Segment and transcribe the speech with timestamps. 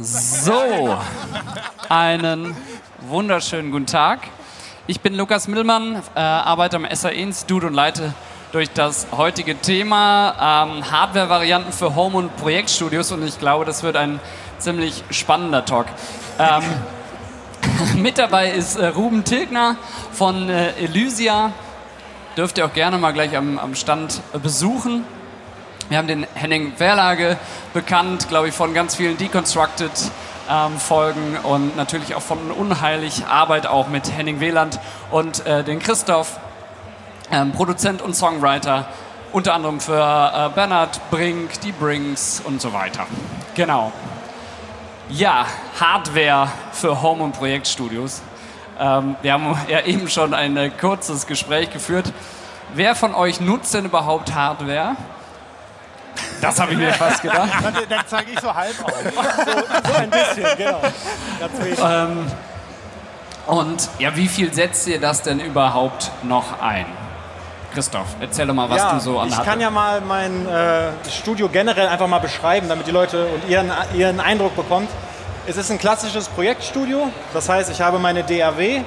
[0.00, 0.98] So,
[1.88, 2.56] einen
[3.02, 4.20] wunderschönen guten Tag.
[4.88, 8.12] Ich bin Lukas Millmann, äh, arbeite am SAE-Institut und leite
[8.50, 13.94] durch das heutige Thema ähm, Hardware-Varianten für Home- und Projektstudios und ich glaube, das wird
[13.94, 14.18] ein
[14.58, 15.86] ziemlich spannender Talk.
[16.40, 16.64] Ähm,
[18.02, 19.76] mit dabei ist äh, Ruben Tilgner
[20.12, 21.52] von äh, Elysia.
[22.36, 25.04] Dürft ihr auch gerne mal gleich am, am Stand besuchen.
[25.90, 27.36] Wir haben den Henning Verlage
[27.74, 29.90] bekannt, glaube ich, von ganz vielen Deconstructed
[30.50, 34.80] ähm, Folgen und natürlich auch von Unheilig Arbeit auch mit Henning Wieland
[35.10, 36.40] und äh, den Christoph,
[37.30, 38.86] ähm, Produzent und Songwriter,
[39.32, 43.06] unter anderem für äh, Bernhard Brink, die Brinks und so weiter.
[43.54, 43.92] Genau.
[45.10, 45.44] Ja,
[45.78, 48.22] Hardware für Home- und Projektstudios.
[48.80, 52.10] Ähm, wir haben ja eben schon ein äh, kurzes Gespräch geführt.
[52.72, 54.96] Wer von euch nutzt denn überhaupt Hardware?
[56.40, 57.48] Das habe ich mir fast gedacht.
[57.62, 58.92] Dann, dann zeige ich so halb auf.
[59.44, 60.80] So, so ein bisschen, genau.
[61.82, 62.26] Ähm,
[63.46, 66.86] und ja, wie viel setzt ihr das denn überhaupt noch ein?
[67.74, 70.90] Christoph, erzähl doch mal, was ja, du so an Ich kann ja mal mein äh,
[71.10, 74.88] Studio generell einfach mal beschreiben, damit die Leute und ihren, ihren Eindruck bekommt.
[75.46, 77.10] Es ist ein klassisches Projektstudio.
[77.32, 78.82] Das heißt, ich habe meine DAW,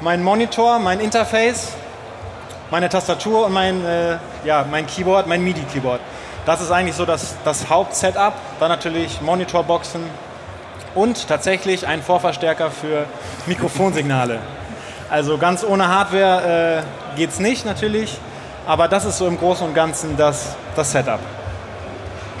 [0.00, 1.72] meinen Monitor, mein Interface,
[2.70, 6.00] meine Tastatur und mein, äh, ja, mein Keyboard, mein MIDI-Keyboard.
[6.48, 8.32] Das ist eigentlich so das, das Hauptsetup.
[8.58, 10.00] Dann natürlich Monitorboxen
[10.94, 13.04] und tatsächlich ein Vorverstärker für
[13.44, 14.38] Mikrofonsignale.
[15.10, 18.18] Also ganz ohne Hardware äh, geht es nicht natürlich,
[18.66, 21.20] aber das ist so im Großen und Ganzen das, das Setup.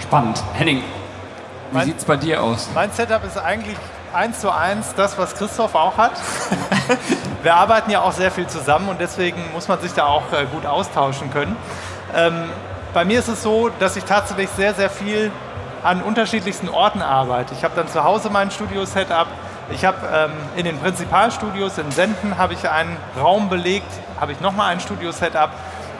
[0.00, 0.42] Spannend.
[0.54, 0.82] Henning,
[1.72, 2.70] wie sieht es bei dir aus?
[2.74, 3.76] Mein Setup ist eigentlich
[4.14, 6.12] eins zu eins das, was Christoph auch hat.
[7.42, 10.46] Wir arbeiten ja auch sehr viel zusammen und deswegen muss man sich da auch äh,
[10.46, 11.56] gut austauschen können.
[12.16, 12.44] Ähm,
[12.98, 15.30] bei mir ist es so, dass ich tatsächlich sehr, sehr viel
[15.84, 17.54] an unterschiedlichsten Orten arbeite.
[17.54, 19.28] Ich habe dann zu Hause mein Studio-Setup.
[19.70, 23.86] Ich habe ähm, in den Prinzipalstudios in Senden habe ich einen Raum belegt,
[24.18, 25.50] habe ich nochmal ein Studio-Setup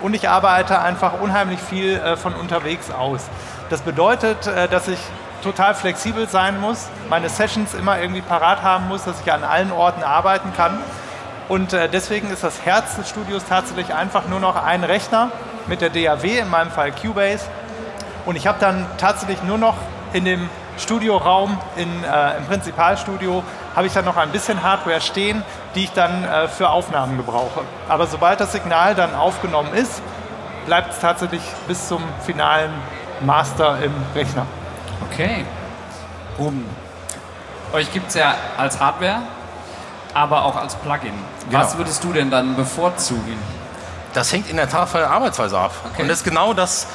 [0.03, 3.28] und ich arbeite einfach unheimlich viel äh, von unterwegs aus.
[3.70, 4.98] Das bedeutet, äh, dass ich
[5.44, 9.70] total flexibel sein muss, meine Sessions immer irgendwie parat haben muss, dass ich an allen
[9.70, 10.76] Orten arbeiten kann.
[11.48, 15.30] Und äh, deswegen ist das Herz des Studios tatsächlich einfach nur noch ein Rechner
[15.68, 17.44] mit der DAW, in meinem Fall Cubase.
[18.26, 19.74] Und ich habe dann tatsächlich nur noch
[20.12, 20.48] in dem
[20.78, 23.42] Studioraum, in, äh, im Prinzipalstudio,
[23.74, 25.42] habe ich dann noch ein bisschen Hardware stehen,
[25.74, 27.62] die ich dann äh, für Aufnahmen gebrauche.
[27.88, 30.02] Aber sobald das Signal dann aufgenommen ist,
[30.66, 32.70] bleibt es tatsächlich bis zum finalen
[33.20, 34.46] Master im Rechner.
[35.10, 35.44] Okay.
[36.38, 36.64] Ruben,
[37.72, 39.22] euch gibt es ja als Hardware,
[40.14, 41.12] aber auch als Plugin.
[41.50, 41.78] Was Genau.
[41.78, 43.36] würdest du denn dann bevorzugen?
[44.14, 45.72] Das hängt in der Tat von der Arbeitsweise ab.
[45.92, 46.02] Okay.
[46.02, 46.86] Und das ist genau das,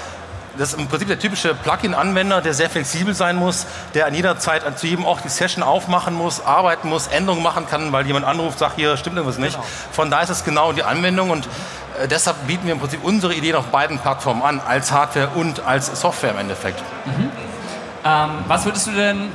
[0.57, 4.37] das ist im Prinzip der typische Plugin-Anwender, der sehr flexibel sein muss, der an jeder
[4.37, 8.25] Zeit zu jedem Ort die Session aufmachen muss, arbeiten muss, Änderungen machen kann, weil jemand
[8.25, 9.57] anruft, sagt, hier stimmt irgendwas nicht.
[9.91, 11.47] Von daher ist es genau die Anwendung und
[11.99, 15.65] äh, deshalb bieten wir im Prinzip unsere Ideen auf beiden Plattformen an, als Hardware und
[15.65, 16.81] als Software im Endeffekt.
[18.05, 19.31] Ähm, was würdest du denn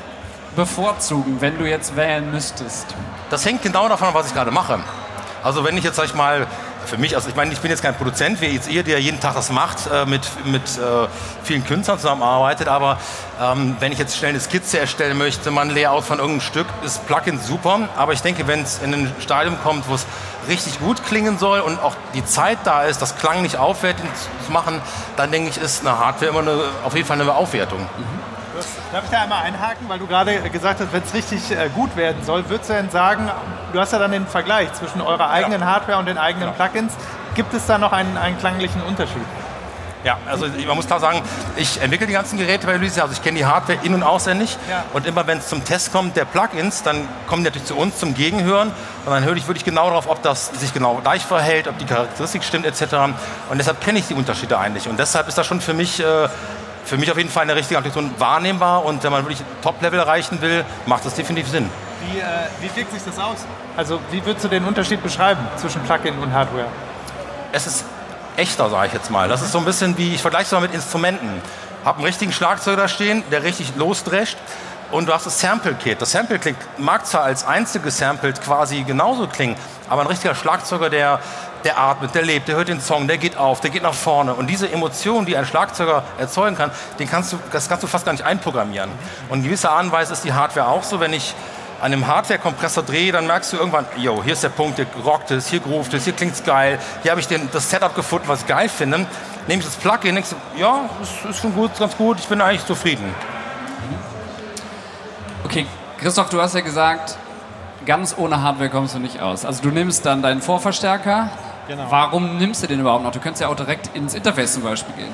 [0.54, 2.86] bevorzugen, wenn du jetzt wählen müsstest?
[3.30, 4.78] Das hängt genau davon ab, was ich gerade mache.
[5.42, 6.46] Also wenn ich jetzt, sag ich mal,
[6.88, 9.20] für mich, also ich meine, ich bin jetzt kein Produzent, wie jetzt ihr, der jeden
[9.20, 11.06] Tag das macht, äh, mit, mit äh,
[11.44, 12.98] vielen Künstlern zusammenarbeitet, aber
[13.40, 16.66] ähm, wenn ich jetzt schnell eine Skizze erstellen möchte, mal ein Layout von irgendeinem Stück,
[16.84, 20.06] ist Plugin super, aber ich denke, wenn es in ein Stadium kommt, wo es
[20.48, 24.10] richtig gut klingen soll und auch die Zeit da ist, das Klang nicht aufwertend
[24.46, 24.80] zu machen,
[25.16, 27.86] dann denke ich, ist eine Hardware immer eine, auf jeden Fall eine Aufwertung.
[28.92, 31.94] Darf ich da einmal einhaken, weil du gerade gesagt hast, wenn es richtig äh, gut
[31.96, 33.30] werden soll, würdest du denn sagen,
[33.72, 36.94] du hast ja dann den Vergleich zwischen eurer eigenen Hardware und den eigenen Plugins.
[37.34, 39.22] Gibt es da noch einen, einen klanglichen Unterschied?
[40.04, 41.22] Ja, also man muss klar sagen,
[41.56, 44.56] ich entwickle die ganzen Geräte bei Elysia, also ich kenne die Hardware in- und auswendig.
[44.70, 44.84] Ja.
[44.92, 47.98] Und immer wenn es zum Test kommt der Plugins, dann kommen die natürlich zu uns
[47.98, 48.68] zum Gegenhören.
[49.04, 51.84] Und dann höre ich wirklich genau darauf, ob das sich genau gleich verhält, ob die
[51.84, 52.82] Charakteristik stimmt etc.
[53.50, 54.88] Und deshalb kenne ich die Unterschiede eigentlich.
[54.88, 56.28] Und deshalb ist das schon für mich, äh,
[56.88, 58.84] für mich auf jeden Fall eine richtige Applikation wahrnehmbar.
[58.84, 61.70] Und wenn man wirklich Top-Level erreichen will, macht das definitiv Sinn.
[62.10, 62.24] Wie, äh,
[62.60, 63.38] wie wirkt sich das aus?
[63.76, 66.66] Also wie würdest du den Unterschied beschreiben zwischen Plugin und Hardware?
[67.52, 67.84] es ist
[68.36, 69.28] echter, sage ich jetzt mal.
[69.28, 71.42] Das ist so ein bisschen wie, ich vergleiche es mal mit Instrumenten.
[71.84, 74.36] Hab einen richtigen Schlagzeuger da stehen, der richtig losdrescht.
[74.90, 76.00] Und du hast das Sample-Kit.
[76.00, 79.54] Das Sample-Kit mag zwar als einzelne gesampelt quasi genauso klingen,
[79.88, 81.20] aber ein richtiger Schlagzeuger, der,
[81.64, 84.34] der atmet, der lebt, der hört den Song, der geht auf, der geht nach vorne.
[84.34, 88.04] Und diese Emotion, die ein Schlagzeuger erzeugen kann, den kannst du, das kannst du fast
[88.04, 88.90] gar nicht einprogrammieren.
[89.28, 91.34] Und in gewisser Art und Weise ist die Hardware auch so, wenn ich
[91.80, 95.30] an einem Hardware-Kompressor drehe, dann merkst du irgendwann, yo, hier ist der Punkt, hier rockt
[95.30, 98.40] es, hier groovt es, hier klingt's geil, hier habe ich den, das Setup gefunden, was
[98.40, 99.06] ich geil finde.
[99.46, 102.40] Nehme ich das Plugin, denkst du, ja, ist, ist schon gut, ganz gut, ich bin
[102.40, 103.14] eigentlich zufrieden.
[105.44, 105.66] Okay,
[105.98, 107.16] Christoph, du hast ja gesagt,
[107.86, 109.44] ganz ohne Hardware kommst du nicht aus.
[109.44, 111.30] Also du nimmst dann deinen Vorverstärker.
[111.68, 111.84] Genau.
[111.90, 113.12] Warum nimmst du den überhaupt noch?
[113.12, 115.12] Du könntest ja auch direkt ins Interface zum Beispiel gehen.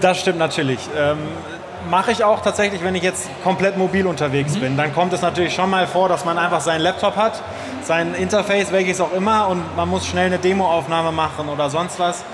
[0.00, 0.80] Das stimmt natürlich.
[0.96, 1.18] Ähm,
[1.90, 4.76] Mache ich auch tatsächlich, wenn ich jetzt komplett mobil unterwegs bin.
[4.76, 7.40] Dann kommt es natürlich schon mal vor, dass man einfach seinen Laptop hat,
[7.82, 12.24] sein Interface, welches auch immer, und man muss schnell eine Demoaufnahme machen oder sonst was.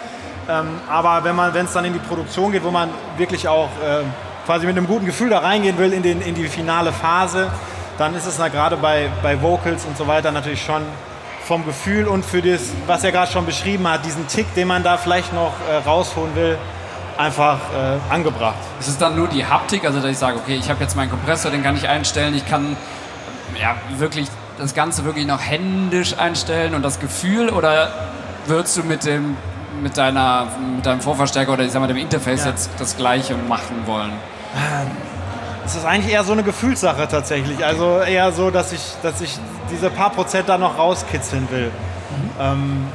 [0.48, 4.02] Ähm, aber wenn es dann in die Produktion geht, wo man wirklich auch äh,
[4.46, 7.50] quasi mit einem guten Gefühl da reingehen will in, den, in die finale Phase,
[7.98, 10.82] dann ist es na, gerade bei, bei Vocals und so weiter natürlich schon
[11.46, 14.82] vom Gefühl und für das, was er gerade schon beschrieben hat, diesen Tick, den man
[14.82, 16.58] da vielleicht noch äh, rausholen will,
[17.18, 18.56] einfach äh, angebracht.
[18.80, 21.10] Ist es dann nur die Haptik, also dass ich sage, okay, ich habe jetzt meinen
[21.10, 22.76] Kompressor, den kann ich einstellen, ich kann
[23.60, 27.92] ja, wirklich das Ganze wirklich noch händisch einstellen und das Gefühl oder
[28.46, 29.36] würdest du mit dem
[29.82, 30.46] mit, deiner,
[30.76, 32.50] mit deinem Vorverstärker oder ich sag mal dem Interface Ja.
[32.50, 34.12] jetzt das gleiche machen wollen?
[35.66, 37.64] Es ist eigentlich eher so eine Gefühlssache tatsächlich.
[37.64, 39.38] Also eher so, dass ich, dass ich
[39.70, 41.70] diese paar Prozent da noch rauskitzeln will.
[42.40, 42.86] Ähm,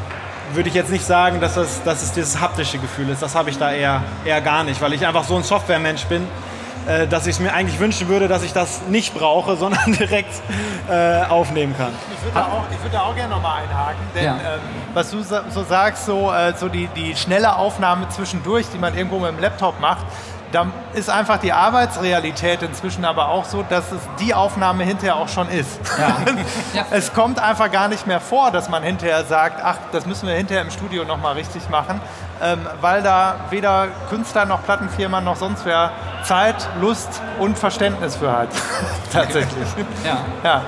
[0.54, 3.22] würde ich jetzt nicht sagen, dass, das, dass es dieses haptische Gefühl ist.
[3.22, 6.28] Das habe ich da eher, eher gar nicht, weil ich einfach so ein Softwaremensch bin,
[6.88, 10.34] äh, dass ich es mir eigentlich wünschen würde, dass ich das nicht brauche, sondern direkt
[10.90, 11.92] äh, aufnehmen kann.
[12.18, 14.34] Ich würde da, auch- ich da auch gerne nochmal einhaken, denn Ja.
[14.36, 14.60] ähm,
[14.94, 19.20] was du so sagst, so, äh, so die, die schnelle Aufnahme zwischendurch, die man irgendwo
[19.20, 20.06] mit dem Laptop macht,
[20.52, 25.28] da ist einfach die Arbeitsrealität inzwischen aber auch so, dass es die Aufnahme hinterher auch
[25.28, 25.80] schon ist.
[25.98, 26.18] Ja.
[26.92, 30.36] Es kommt einfach gar nicht mehr vor, dass man hinterher sagt, ach, das müssen wir
[30.36, 32.02] hinterher im Studio nochmal richtig machen,
[32.42, 35.92] ähm, weil da weder Künstler noch Plattenfirma noch sonst wer
[36.24, 38.50] Zeit, Lust und Verständnis für hat.
[39.14, 39.68] Tatsächlich.
[40.04, 40.18] Ja.
[40.44, 40.62] Ja.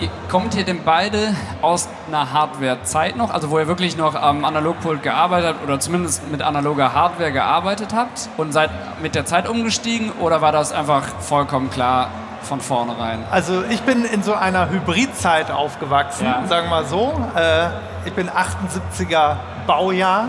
[0.00, 4.44] Ihr kommt ihr denn beide aus einer Hardware-Zeit noch, also wo ihr wirklich noch am
[4.44, 8.70] Analogpult gearbeitet habt oder zumindest mit analoger Hardware gearbeitet habt und seid
[9.02, 12.10] mit der Zeit umgestiegen oder war das einfach vollkommen klar
[12.42, 13.24] von vornherein?
[13.32, 16.46] Also ich bin in so einer Hybridzeit aufgewachsen, Ja.
[16.46, 17.20] sagen wir mal so.
[17.34, 17.66] Äh,
[18.04, 19.34] ich bin 78er
[19.66, 20.26] Baujahr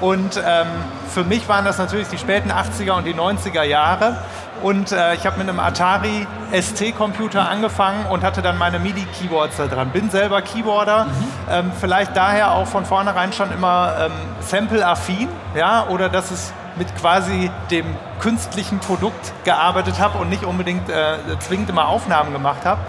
[0.00, 0.66] und ähm,
[1.12, 4.18] für mich waren das natürlich die späten 80er und die 90er Jahre.
[4.62, 9.66] Und äh, ich habe mit einem Atari ST-Computer angefangen und hatte dann meine MIDI-Keyboards da
[9.66, 9.90] dran.
[9.90, 11.08] Bin selber Keyboarder,
[11.50, 16.94] ähm, vielleicht daher auch von vornherein schon immer ähm, Sample-affin, ja, oder dass es mit
[16.96, 17.86] quasi dem
[18.20, 22.80] künstlichen Produkt gearbeitet habe und nicht unbedingt äh, zwingend immer Aufnahmen gemacht habe.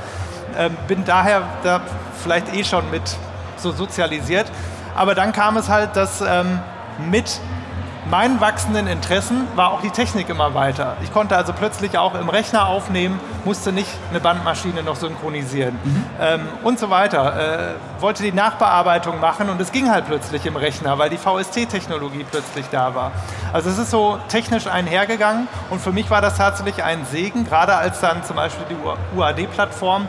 [0.57, 1.81] Ähm, bin daher da
[2.21, 3.17] vielleicht eh schon mit
[3.57, 4.45] so sozialisiert.
[4.95, 6.59] Aber dann kam es halt, dass ähm,
[7.09, 7.39] mit
[8.09, 10.97] meinen wachsenden Interessen war auch die Technik immer weiter.
[11.03, 15.77] Ich konnte also plötzlich auch im Rechner aufnehmen, musste nicht eine Bandmaschine noch synchronisieren
[16.19, 17.75] ähm, und so weiter.
[17.79, 22.25] Äh, wollte die Nachbearbeitung machen und es ging halt plötzlich im Rechner, weil die VST-Technologie
[22.29, 23.11] plötzlich da war.
[23.53, 27.75] Also es ist so technisch einhergegangen und für mich war das tatsächlich ein Segen, gerade
[27.75, 30.07] als dann zum Beispiel die UAD-Plattform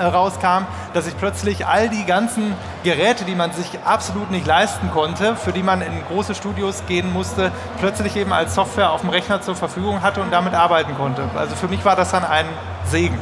[0.00, 2.54] rauskam, dass ich plötzlich all die ganzen
[2.84, 7.12] Geräte, die man sich absolut nicht leisten konnte, für die man in große Studios gehen
[7.12, 11.22] musste, plötzlich eben als Software auf dem Rechner zur Verfügung hatte und damit arbeiten konnte.
[11.36, 12.46] Also für mich war das dann ein
[12.84, 13.18] Segen.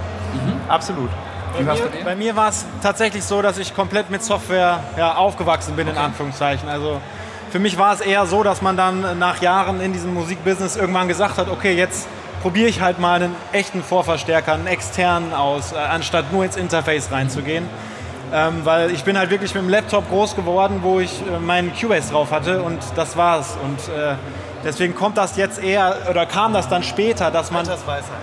[0.68, 1.10] Absolut.
[1.58, 2.04] Wie war's mir, bei dir?
[2.04, 5.98] bei mir war es tatsächlich so, dass ich komplett mit Software ja, aufgewachsen bin, in
[5.98, 6.68] Anführungszeichen.
[6.68, 7.00] Also
[7.50, 11.08] für mich war es eher so, dass man dann nach Jahren in diesem Musikbusiness irgendwann
[11.08, 12.06] gesagt hat, okay, jetzt
[12.42, 17.10] probiere ich halt mal einen echten Vorverstärker, einen externen aus, äh, anstatt nur ins Interface
[17.10, 17.68] reinzugehen.
[18.32, 21.72] Ähm, weil ich bin halt wirklich mit dem Laptop groß geworden, wo ich äh, meinen
[21.74, 23.56] Cubase drauf hatte und das war's.
[23.62, 24.14] Und äh,
[24.64, 27.68] deswegen kommt das jetzt eher, oder kam das dann später, dass man,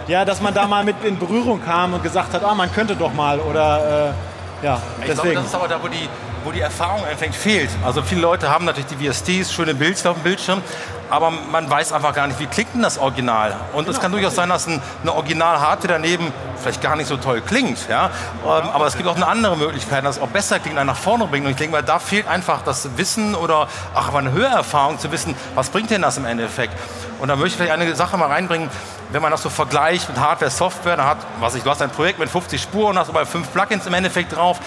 [0.08, 2.96] ja, dass man da mal mit in Berührung kam und gesagt hat, ah, man könnte
[2.96, 4.14] doch mal oder
[4.62, 6.10] äh, ja, Ich glaube, das ist aber da, wo die,
[6.46, 7.70] wo die Erfahrung anfängt, fehlt.
[7.86, 10.62] Also viele Leute haben natürlich die VSTs, schöne Bilder auf dem Bildschirm,
[11.10, 13.56] aber man weiß einfach gar nicht, wie klingt denn das Original.
[13.74, 17.42] Und es kann durchaus sein, dass ein, eine Original-Hardware daneben vielleicht gar nicht so toll
[17.42, 17.88] klingt.
[17.90, 18.10] Ja?
[18.44, 20.98] Ähm, aber es gibt auch eine andere Möglichkeit, dass es auch besser klingt, einen nach
[20.98, 21.46] vorne bringt.
[21.46, 25.12] Und ich denke mal, da fehlt einfach das Wissen oder auch aber eine Hörerfahrung zu
[25.12, 26.74] wissen, was bringt denn das im Endeffekt.
[27.20, 28.70] Und da möchte ich vielleicht eine Sache mal reinbringen,
[29.12, 31.90] wenn man das so vergleicht mit Hardware, Software, da hat, was ich, du hast ein
[31.90, 34.60] Projekt mit 50 Spuren, hast aber fünf Plugins im Endeffekt drauf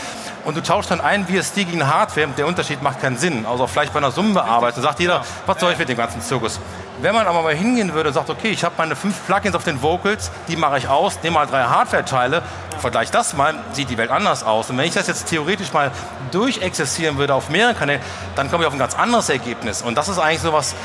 [0.45, 3.47] und du tauschst dann ein VST gegen Hardware, der Unterschied macht keinen Sinn.
[3.47, 6.61] Also vielleicht bei einer Summenbearbeitung sagt jeder, was soll ich mit dem ganzen Zirkus?
[7.03, 9.65] Wenn man aber mal hingehen würde und sagt, okay, ich habe meine fünf Plugins auf
[9.65, 12.43] den Vocals, die mache ich aus, nehme mal drei Hardware-Teile,
[12.81, 14.69] vergleich das mal, sieht die Welt anders aus.
[14.69, 15.93] Und wenn ich das jetzt theoretisch mal
[16.31, 18.03] durchexerzieren würde auf mehreren Kanälen,
[18.37, 19.81] dann komme ich auf ein ganz anderes Ergebnis.
[19.81, 20.77] Und das ist eigentlich so was, äh,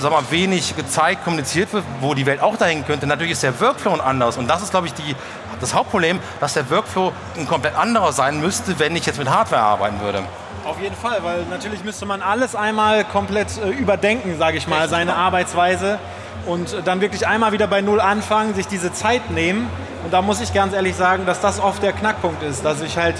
[0.00, 3.06] sag mal, wenig gezeigt, kommuniziert wird, wo die Welt auch dahin könnte.
[3.06, 4.36] Natürlich ist der Workflow ein anderes.
[4.36, 5.14] Und das ist, glaube ich, die,
[5.62, 9.62] das Hauptproblem, dass der Workflow ein komplett anderer sein müsste, wenn ich jetzt mit Hardware
[9.62, 10.22] arbeiten würde.
[10.64, 14.88] Auf jeden Fall, weil natürlich müsste man alles einmal komplett äh, überdenken, sage ich mal,
[14.88, 15.98] seine Arbeitsweise.
[16.46, 19.68] und dann wirklich einmal wieder bei Null anfangen, sich diese Zeit nehmen.
[20.04, 22.96] Und da muss ich ganz ehrlich sagen, dass das oft der Knackpunkt ist, dass ich
[22.96, 23.14] halt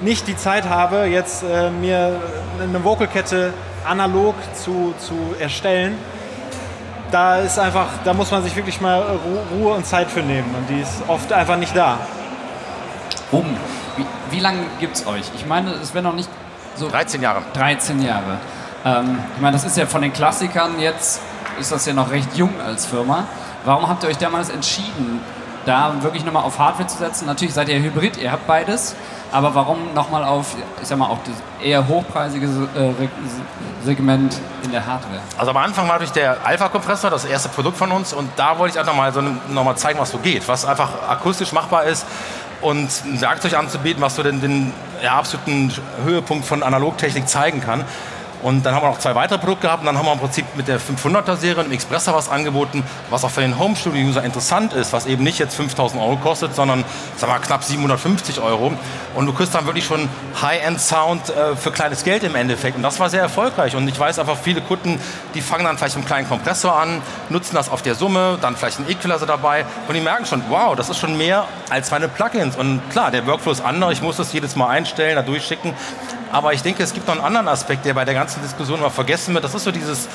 [0.00, 2.20] nicht die Zeit habe, jetzt äh, mir
[2.62, 3.52] eine Vocalkette
[3.84, 5.96] analog zu, zu erstellen.
[7.10, 9.18] Da ist einfach, da muss man sich wirklich mal
[9.50, 11.98] Ruhe und Zeit für nehmen und die ist oft einfach nicht da.
[13.32, 13.44] Um.
[13.96, 15.24] Wie, wie lange gibt es euch?
[15.34, 16.28] Ich meine, es wäre noch nicht
[16.76, 16.88] so.
[16.88, 17.42] 13 Jahre.
[17.54, 18.38] 13 Jahre.
[18.84, 21.20] Ähm, ich meine, das ist ja von den Klassikern jetzt,
[21.58, 23.24] ist das ja noch recht jung als Firma.
[23.64, 25.20] Warum habt ihr euch damals entschieden,
[25.66, 27.26] da wirklich nochmal auf Hardware zu setzen?
[27.26, 28.94] Natürlich seid ihr Hybrid, ihr habt beides.
[29.30, 33.08] Aber warum nochmal auf, ich sag mal, auch das eher hochpreisige äh,
[33.84, 35.20] Segment in der Hardware?
[35.36, 38.74] Also am Anfang war natürlich der Alpha-Kompressor das erste Produkt von uns und da wollte
[38.74, 42.06] ich einfach mal so noch mal zeigen, was so geht, was einfach akustisch machbar ist
[42.62, 44.72] und ein Werkzeug anzubieten, was so den, den
[45.02, 45.72] ja, absoluten
[46.04, 47.84] Höhepunkt von Analogtechnik zeigen kann.
[48.42, 50.44] Und dann haben wir noch zwei weitere Produkte gehabt und dann haben wir im Prinzip
[50.54, 54.06] mit der 500er Serie und dem Expressor was angeboten, was auch für den Home Studio
[54.06, 56.84] User interessant ist, was eben nicht jetzt 5000 Euro kostet, sondern
[57.16, 58.72] sagen wir, knapp 750 Euro.
[59.14, 60.08] Und du kriegst dann wirklich schon
[60.40, 62.76] High-End Sound äh, für kleines Geld im Endeffekt.
[62.76, 63.74] Und das war sehr erfolgreich.
[63.74, 65.00] Und ich weiß einfach, viele Kunden,
[65.34, 68.56] die fangen dann vielleicht mit einem kleinen Kompressor an, nutzen das auf der Summe, dann
[68.56, 72.08] vielleicht ein Equalizer dabei und die merken schon, wow, das ist schon mehr als meine
[72.08, 72.56] Plugins.
[72.56, 75.74] Und klar, der Workflow ist anders, ich muss das jedes Mal einstellen, da durchschicken.
[76.32, 78.90] Aber ich denke, es gibt noch einen anderen Aspekt, der bei der ganzen Diskussion immer
[78.90, 79.44] vergessen wird.
[79.44, 80.08] Das ist so dieses,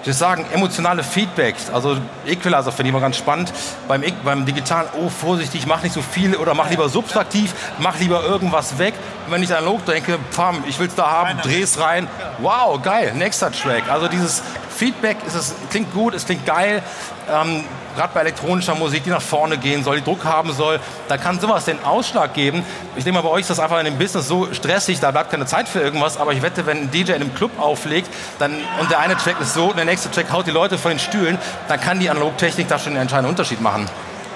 [0.00, 1.54] ich würde sagen, emotionale Feedback.
[1.72, 3.52] Also Equalizer finde ich immer ganz spannend.
[3.86, 8.24] Beim, beim Digitalen, oh vorsichtig, mach nicht so viel oder mach lieber subtraktiv, mach lieber
[8.24, 8.94] irgendwas weg.
[9.26, 12.08] Und wenn ich analog denke, pam, ich will es da haben, dreh es rein.
[12.38, 13.90] Wow, geil, nächster Track.
[13.90, 14.42] Also dieses
[14.74, 16.82] Feedback ist es, klingt gut, es klingt geil.
[17.30, 17.64] Ähm,
[17.96, 21.40] Gerade bei elektronischer Musik, die nach vorne gehen soll, die Druck haben soll, da kann
[21.40, 22.64] sowas den Ausschlag geben.
[22.96, 25.30] Ich denke mal, bei euch ist das einfach in dem Business so stressig, da bleibt
[25.30, 26.16] keine Zeit für irgendwas.
[26.16, 29.40] Aber ich wette, wenn ein DJ in einem Club auflegt dann, und der eine Track
[29.40, 32.08] ist so und der nächste Track haut die Leute von den Stühlen, dann kann die
[32.10, 33.88] Analogtechnik da schon einen entscheidenden Unterschied machen.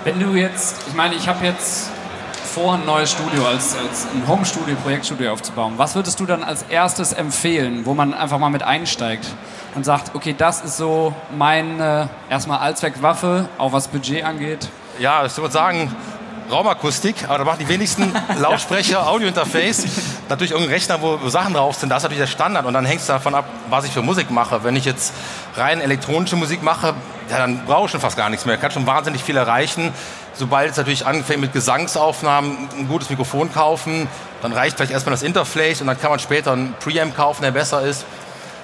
[0.05, 1.91] Wenn du jetzt, ich meine, ich habe jetzt
[2.55, 5.75] vor, ein neues Studio als, als ein Home-Studio, Projektstudio aufzubauen.
[5.77, 9.27] Was würdest du dann als erstes empfehlen, wo man einfach mal mit einsteigt?
[9.75, 14.69] und sagt, okay, das ist so meine erstmal Allzweckwaffe, auch was Budget angeht?
[15.01, 15.95] Ja, ich würde sagen,
[16.49, 19.87] Raumakustik, aber da machen die wenigsten Lautsprecher, Audiointerface.
[20.29, 22.67] Natürlich irgendein Rechner, wo Sachen drauf sind, das ist natürlich der Standard.
[22.67, 24.63] Und dann hängt es davon ab, was ich für Musik mache.
[24.63, 25.13] Wenn ich jetzt
[25.57, 26.95] rein elektronische Musik mache,
[27.31, 28.57] ja, dann brauche ich schon fast gar nichts mehr.
[28.57, 29.93] Ich kann schon wahnsinnig viel erreichen.
[30.35, 34.09] Sobald es natürlich anfängt mit Gesangsaufnahmen, ein gutes Mikrofon kaufen,
[34.43, 37.53] dann reicht vielleicht erstmal das Interface und dann kann man später einen Preamp kaufen, der
[37.53, 38.05] besser ist.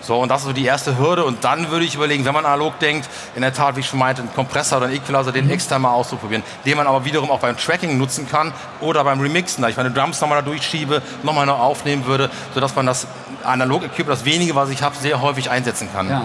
[0.03, 1.25] So, und das ist so die erste Hürde.
[1.25, 3.99] Und dann würde ich überlegen, wenn man analog denkt, in der Tat, wie ich schon
[3.99, 5.53] meinte, einen Kompressor oder einen Equalizer, den mhm.
[5.53, 9.63] extern mal auszuprobieren, den man aber wiederum auch beim Tracking nutzen kann oder beim Remixen,
[9.63, 13.07] da ich meine Drums nochmal da durchschiebe, nochmal neu aufnehmen würde, sodass man das
[13.45, 16.09] Analog-Equipment, das wenige, was ich habe, sehr häufig einsetzen kann.
[16.09, 16.25] Ja.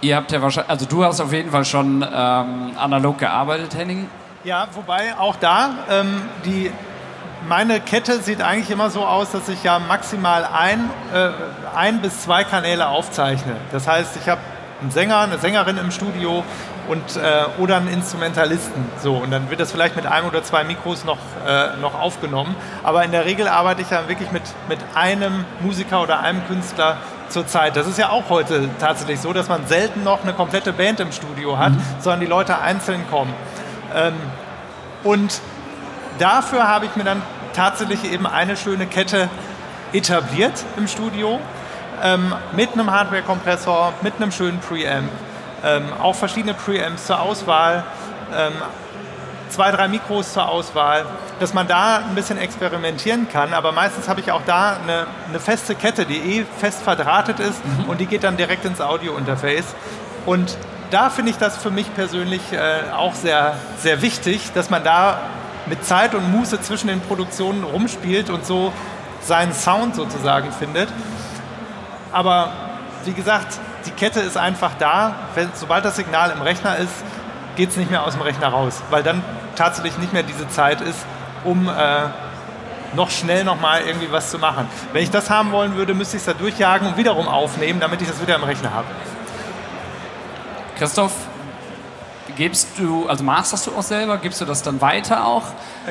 [0.00, 4.08] Ihr habt ja wahrscheinlich, also du hast auf jeden Fall schon ähm, analog gearbeitet, Henning.
[4.44, 6.70] Ja, wobei auch da ähm, die
[7.46, 11.30] meine Kette sieht eigentlich immer so aus, dass ich ja maximal ein, äh,
[11.74, 13.56] ein bis zwei Kanäle aufzeichne.
[13.72, 14.40] Das heißt, ich habe
[14.80, 16.44] einen Sänger, eine Sängerin im Studio
[16.88, 18.84] und, äh, oder einen Instrumentalisten.
[19.02, 22.54] So, und dann wird das vielleicht mit einem oder zwei Mikros noch, äh, noch aufgenommen.
[22.82, 26.96] Aber in der Regel arbeite ich dann wirklich mit, mit einem Musiker oder einem Künstler
[27.28, 27.76] zur Zeit.
[27.76, 31.12] Das ist ja auch heute tatsächlich so, dass man selten noch eine komplette Band im
[31.12, 31.82] Studio hat, mhm.
[32.00, 33.32] sondern die Leute einzeln kommen.
[33.94, 34.14] Ähm,
[35.04, 35.40] und
[36.18, 37.22] dafür habe ich mir dann
[37.54, 39.28] tatsächlich eben eine schöne Kette
[39.92, 41.40] etabliert im Studio.
[42.02, 45.10] Ähm, mit einem Hardware-Kompressor, mit einem schönen Preamp,
[45.64, 47.82] ähm, auch verschiedene Preamps zur Auswahl,
[48.36, 48.52] ähm,
[49.48, 51.06] zwei, drei Mikros zur Auswahl,
[51.40, 53.52] dass man da ein bisschen experimentieren kann.
[53.52, 57.64] Aber meistens habe ich auch da eine, eine, feste Kette, die eh fest verdrahtet ist
[57.64, 57.90] mhm.
[57.90, 59.74] und die geht dann direkt ins Audio-Interface.
[60.26, 60.56] Und
[60.90, 65.20] da finde ich das für mich persönlich äh, auch sehr, sehr wichtig, dass man da
[65.66, 68.72] mit Zeit und Muße zwischen den Produktionen rumspielt und so
[69.20, 70.88] seinen Sound sozusagen findet.
[72.12, 72.52] Aber
[73.04, 75.14] wie gesagt, die Kette ist einfach da.
[75.34, 76.92] Wenn, sobald das Signal im Rechner ist,
[77.58, 79.22] geht es nicht mehr aus dem Rechner raus, weil dann
[79.56, 81.04] tatsächlich nicht mehr diese Zeit ist,
[81.44, 81.72] um äh,
[82.94, 84.66] noch schnell nochmal irgendwie was zu machen.
[84.94, 88.00] Wenn ich das haben wollen würde, müsste ich es da durchjagen und wiederum aufnehmen, damit
[88.00, 88.86] ich das wieder im Rechner habe.
[90.78, 91.12] Christoph,
[92.38, 95.42] Gibst du, also masterst du auch selber, gibst du das dann weiter auch?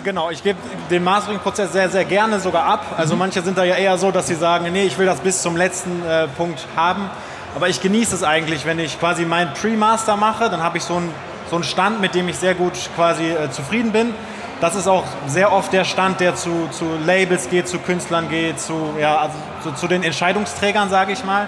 [0.01, 0.57] Genau, ich gebe
[0.89, 2.85] den Mastering-Prozess sehr, sehr gerne sogar ab.
[2.95, 3.19] Also mhm.
[3.19, 5.57] manche sind da ja eher so, dass sie sagen, nee, ich will das bis zum
[5.57, 7.09] letzten äh, Punkt haben.
[7.53, 10.95] Aber ich genieße es eigentlich, wenn ich quasi meinen Pre-Master mache, dann habe ich so
[10.95, 11.13] einen,
[11.49, 14.13] so einen Stand, mit dem ich sehr gut quasi äh, zufrieden bin.
[14.59, 18.59] Das ist auch sehr oft der Stand, der zu, zu Labels geht, zu Künstlern geht,
[18.59, 21.47] zu, ja, also zu, zu den Entscheidungsträgern, sage ich mal.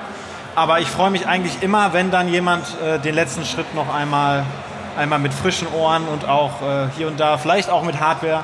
[0.55, 4.45] Aber ich freue mich eigentlich immer, wenn dann jemand äh, den letzten Schritt noch einmal,
[4.97, 8.43] einmal mit frischen Ohren und auch äh, hier und da, vielleicht auch mit Hardware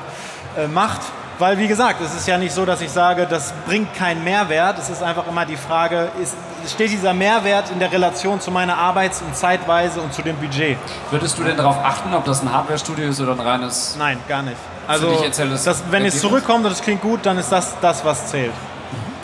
[0.56, 1.02] äh, macht.
[1.38, 4.78] Weil, wie gesagt, es ist ja nicht so, dass ich sage, das bringt keinen Mehrwert.
[4.78, 6.34] Es ist einfach immer die Frage, ist,
[6.66, 10.78] steht dieser Mehrwert in der Relation zu meiner Arbeits- und Zeitweise und zu dem Budget?
[11.10, 13.96] Würdest du denn darauf achten, ob das ein Hardware-Studio ist oder ein reines...
[13.98, 14.56] Nein, gar nicht.
[14.86, 15.22] Also,
[15.64, 18.52] das wenn es zurückkommt und es klingt gut, dann ist das das, was zählt.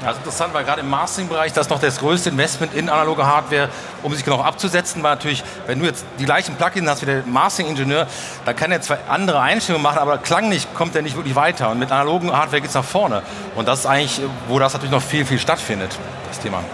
[0.05, 3.69] Also interessant, weil gerade im Mastering-Bereich das noch das größte Investment in analoge Hardware,
[4.03, 7.23] um sich genau abzusetzen, war natürlich, wenn du jetzt die gleichen Plugins hast wie der
[7.25, 8.07] Mastering-Ingenieur,
[8.45, 11.71] da kann er zwar andere Einstellungen machen, aber klanglich kommt er nicht wirklich weiter.
[11.71, 13.23] Und mit analogen Hardware geht es nach vorne.
[13.55, 15.97] Und das ist eigentlich, wo das natürlich noch viel, viel stattfindet,
[16.29, 16.65] das Thema.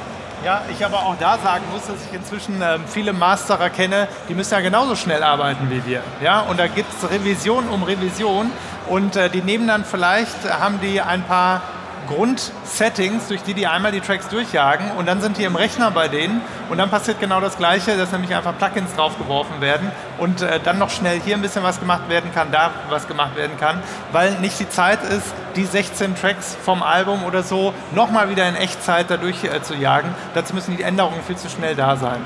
[0.44, 4.34] Ja, ich aber auch da sagen muss, dass ich inzwischen ähm, viele Masterer kenne, die
[4.34, 6.00] müssen ja genauso schnell arbeiten wie wir.
[6.22, 6.42] Ja?
[6.42, 8.52] Und da gibt es Revision um Revision
[8.88, 11.60] und äh, die nehmen dann vielleicht, haben die ein paar
[12.08, 16.08] Grundsettings, durch die die einmal die Tracks durchjagen und dann sind die im Rechner bei
[16.08, 20.58] denen und dann passiert genau das Gleiche, dass nämlich einfach Plugins draufgeworfen werden und äh,
[20.62, 23.82] dann noch schnell hier ein bisschen was gemacht werden kann, da was gemacht werden kann,
[24.12, 28.56] weil nicht die Zeit ist, die 16 Tracks vom Album oder so nochmal wieder in
[28.56, 30.14] Echtzeit dadurch äh, zu jagen.
[30.34, 32.24] Dazu müssen die Änderungen viel zu schnell da sein.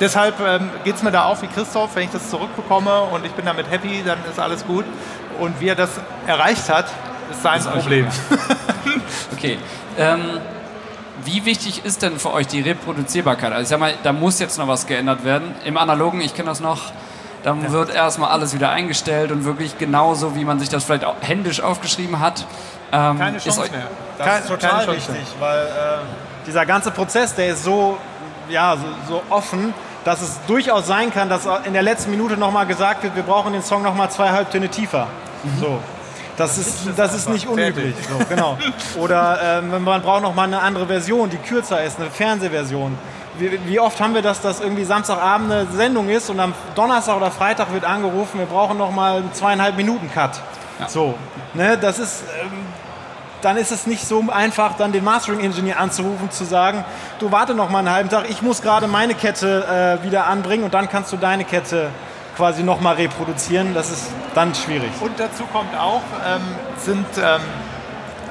[0.00, 3.32] Deshalb ähm, geht es mir da auf wie Christoph, wenn ich das zurückbekomme und ich
[3.32, 4.84] bin damit happy, dann ist alles gut.
[5.38, 5.90] Und wie er das
[6.26, 6.86] erreicht hat,
[7.30, 8.06] ist sein Problem.
[9.32, 9.58] Okay.
[9.98, 10.20] Ähm,
[11.24, 13.52] wie wichtig ist denn für euch die Reproduzierbarkeit?
[13.52, 15.54] Also ich sag mal, da muss jetzt noch was geändert werden.
[15.64, 16.92] Im Analogen, ich kenne das noch,
[17.44, 21.14] dann wird erstmal alles wieder eingestellt und wirklich genauso, wie man sich das vielleicht auch
[21.20, 22.44] händisch aufgeschrieben hat.
[22.92, 23.86] Ähm, Keine ist Chance euch- mehr.
[24.18, 25.24] Das Keine- ist total wichtig, mehr.
[25.40, 27.98] weil äh, dieser ganze Prozess, der ist so,
[28.48, 29.74] ja, so, so offen,
[30.04, 33.52] dass es durchaus sein kann, dass in der letzten Minute nochmal gesagt wird, wir brauchen
[33.52, 35.06] den Song nochmal zwei Halbtöne tiefer.
[35.60, 35.78] So.
[36.36, 37.94] Das ist, das ist nicht unüblich.
[38.08, 38.58] So, genau.
[38.98, 42.96] Oder ähm, man braucht nochmal eine andere Version, die kürzer ist, eine Fernsehversion.
[43.38, 47.16] Wie, wie oft haben wir das, dass irgendwie Samstagabend eine Sendung ist und am Donnerstag
[47.16, 50.40] oder Freitag wird angerufen, wir brauchen nochmal einen zweieinhalb Minuten Cut.
[50.88, 51.14] So,
[51.54, 52.50] ne, das ist, ähm,
[53.40, 56.84] dann ist es nicht so einfach, dann den Mastering-Ingenieur anzurufen, zu sagen,
[57.18, 60.64] du warte noch mal einen halben Tag, ich muss gerade meine Kette äh, wieder anbringen
[60.64, 61.90] und dann kannst du deine Kette
[62.42, 63.72] quasi noch mal reproduzieren.
[63.72, 64.90] Das ist dann schwierig.
[65.00, 66.40] Und dazu kommt auch, ähm,
[66.76, 67.40] sind ähm,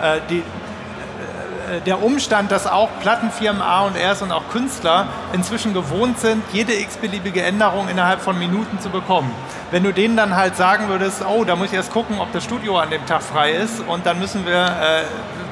[0.02, 5.74] äh, die, äh, der Umstand, dass auch Plattenfirmen A und Rs und auch Künstler inzwischen
[5.74, 9.32] gewohnt sind, jede x-beliebige Änderung innerhalb von Minuten zu bekommen.
[9.72, 12.44] Wenn du denen dann halt sagen würdest, oh, da muss ich erst gucken, ob das
[12.44, 15.04] Studio an dem Tag frei ist und dann müssen wir äh,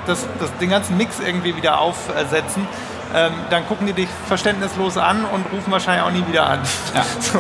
[0.06, 2.67] das, das, den ganzen Mix irgendwie wieder aufsetzen,
[3.15, 6.60] ähm, dann gucken die dich verständnislos an und rufen wahrscheinlich auch nie wieder an.
[6.93, 7.06] Ja.
[7.19, 7.39] So.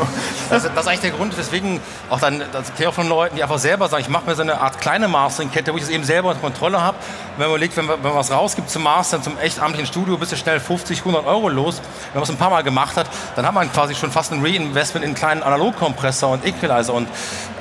[0.49, 1.79] Das, das ist eigentlich der Grund, weswegen
[2.09, 4.35] auch dann, das kenne ich auch von Leuten, die einfach selber sagen, ich mache mir
[4.35, 6.97] so eine Art kleine Mastering-Kette, wo ich es eben selber unter Kontrolle habe.
[7.37, 10.17] Wenn man überlegt, wenn man, wenn man was rausgibt zum Mastern, zum echt amtlichen Studio,
[10.17, 11.81] bist du schnell 50, 100 Euro los.
[12.13, 14.43] Wenn man es ein paar Mal gemacht hat, dann hat man quasi schon fast ein
[14.43, 16.93] Reinvestment in einen kleinen Analogkompressor und Equalizer.
[16.93, 17.07] Und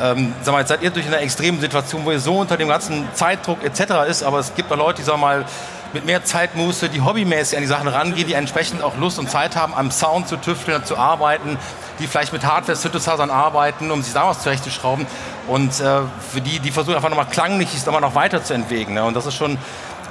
[0.01, 2.69] ähm, sag mal, jetzt seid ihr durch eine extreme Situation, wo ihr so unter dem
[2.69, 4.09] ganzen Zeitdruck etc.
[4.09, 5.45] ist, aber es gibt auch Leute, die sagen mal,
[5.93, 9.57] mit mehr Zeitmuße, die hobbymäßig an die Sachen rangehen, die entsprechend auch Lust und Zeit
[9.57, 11.57] haben, am Sound zu tüfteln, zu arbeiten,
[11.99, 15.07] die vielleicht mit Hardware-Synthesizern arbeiten, um sich da was zurechtzuschrauben.
[15.47, 16.01] Und äh,
[16.33, 18.95] für die, die versuchen einfach nochmal klanglich es nochmal noch weiterzuentwickeln.
[18.95, 19.05] Ne?
[19.05, 19.59] Und das ist schon,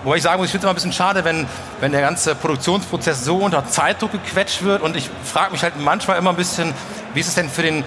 [0.03, 1.45] wobei ich sagen muss, ich finde es immer ein bisschen schade, wenn,
[1.79, 4.81] wenn der ganze Produktionsprozess so unter Zeitdruck gequetscht wird.
[4.81, 6.73] Und ich frage mich halt manchmal immer ein bisschen,
[7.13, 7.83] wie ist es denn für den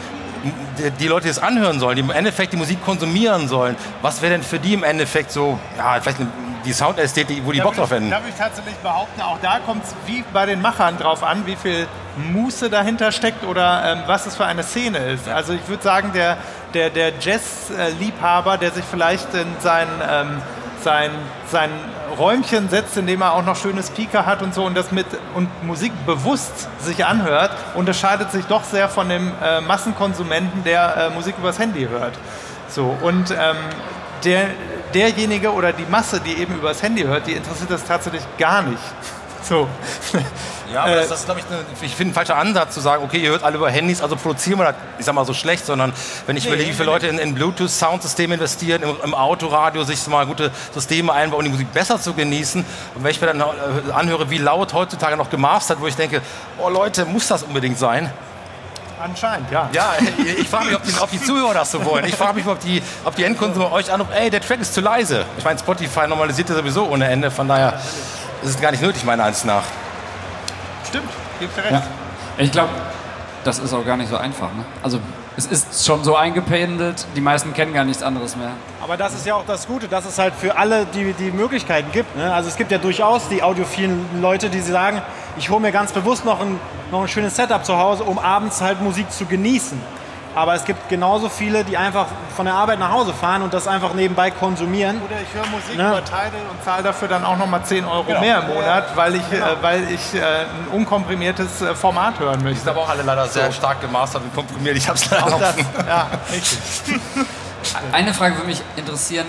[0.98, 4.32] die, Leute, die es anhören sollen, die im Endeffekt die Musik konsumieren sollen, was wäre
[4.32, 6.18] denn für die im Endeffekt so, ja, vielleicht
[6.64, 8.10] die Soundästhetik, wo die Bock drauf hätten?
[8.10, 11.56] Darf ich tatsächlich behaupten, auch da kommt es wie bei den Machern drauf an, wie
[11.56, 11.86] viel
[12.32, 15.28] Muße dahinter steckt oder ähm, was es für eine Szene ist.
[15.28, 16.36] Also ich würde sagen, der,
[16.74, 20.42] der, der Jazz-Liebhaber, der sich vielleicht in sein, ähm,
[20.82, 21.10] sein,
[21.50, 21.70] sein
[22.20, 25.06] Räumchen setzt, in dem er auch noch schöne Speaker hat und so und das mit
[25.34, 31.10] und Musik bewusst sich anhört, unterscheidet sich doch sehr von dem äh, Massenkonsumenten, der äh,
[31.14, 32.12] Musik übers Handy hört.
[32.68, 33.56] So, und ähm,
[34.24, 34.48] der,
[34.92, 38.82] derjenige oder die Masse, die eben übers Handy hört, die interessiert das tatsächlich gar nicht.
[39.42, 39.66] So.
[40.72, 43.02] Ja, aber Äh, das, ist, glaube ich, eine, ich finde ein falscher Ansatz zu sagen,
[43.04, 45.66] okay, ihr hört alle über Handys, also produzieren wir das, ich sag mal, so schlecht,
[45.66, 45.92] sondern
[46.26, 50.26] wenn ich überlege, wie viele Leute in, in Bluetooth-Soundsysteme investieren, im, im Autoradio sich mal
[50.26, 52.64] gute Systeme einbauen, um die Musik besser zu genießen.
[52.94, 56.20] Und wenn ich mir dann äh, anhöre, wie laut heutzutage noch gemastert, wo ich denke,
[56.58, 58.12] oh Leute, muss das unbedingt sein?
[59.02, 59.68] Anscheinend, ja.
[59.72, 62.04] Ja, ich, ich frage mich, ob die, ob die Zuhörer das so wollen.
[62.04, 64.82] Ich frage mich, ob die, ob die Endkunden euch anrufen, ey, der Track ist zu
[64.82, 65.24] leise.
[65.38, 67.80] Ich meine, Spotify normalisiert ja sowieso ohne Ende, von daher
[68.42, 69.62] ist es gar nicht nötig, meiner Ansicht nach.
[70.90, 71.72] Stimmt, gibt dir recht.
[71.72, 71.82] Ja.
[72.38, 72.70] Ich glaube,
[73.44, 74.52] das ist auch gar nicht so einfach.
[74.52, 74.64] Ne?
[74.82, 75.00] Also
[75.36, 78.50] es ist schon so eingependelt, die meisten kennen gar nichts anderes mehr.
[78.82, 81.92] Aber das ist ja auch das Gute, dass es halt für alle die, die Möglichkeiten
[81.92, 82.16] gibt.
[82.16, 82.32] Ne?
[82.32, 85.00] Also es gibt ja durchaus die audiophilen Leute, die sagen,
[85.38, 86.58] ich hole mir ganz bewusst noch ein,
[86.90, 89.80] noch ein schönes Setup zu Hause, um abends halt Musik zu genießen.
[90.34, 93.66] Aber es gibt genauso viele, die einfach von der Arbeit nach Hause fahren und das
[93.66, 95.00] einfach nebenbei konsumieren.
[95.02, 95.88] Oder ich höre Musik Ne?
[95.88, 98.20] über Tidal und zahle dafür dann auch nochmal 10 Euro Genau.
[98.20, 102.44] mehr im Monat, weil ich, äh, weil ich äh, ein unkomprimiertes äh, Format hören Die
[102.44, 102.60] möchte.
[102.60, 104.76] sind aber auch alle leider sehr stark gemastert und komprimiert.
[104.76, 106.58] Ich hab's leider Auch das, ja, richtig.
[107.92, 109.26] Eine Frage würde mich interessieren.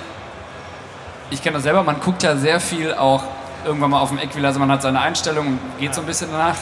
[1.32, 3.24] Ich kenne das selber, man guckt ja sehr viel auch
[3.66, 6.56] irgendwann mal auf dem Equalizer, man hat seine Einstellungen und geht so ein bisschen danach.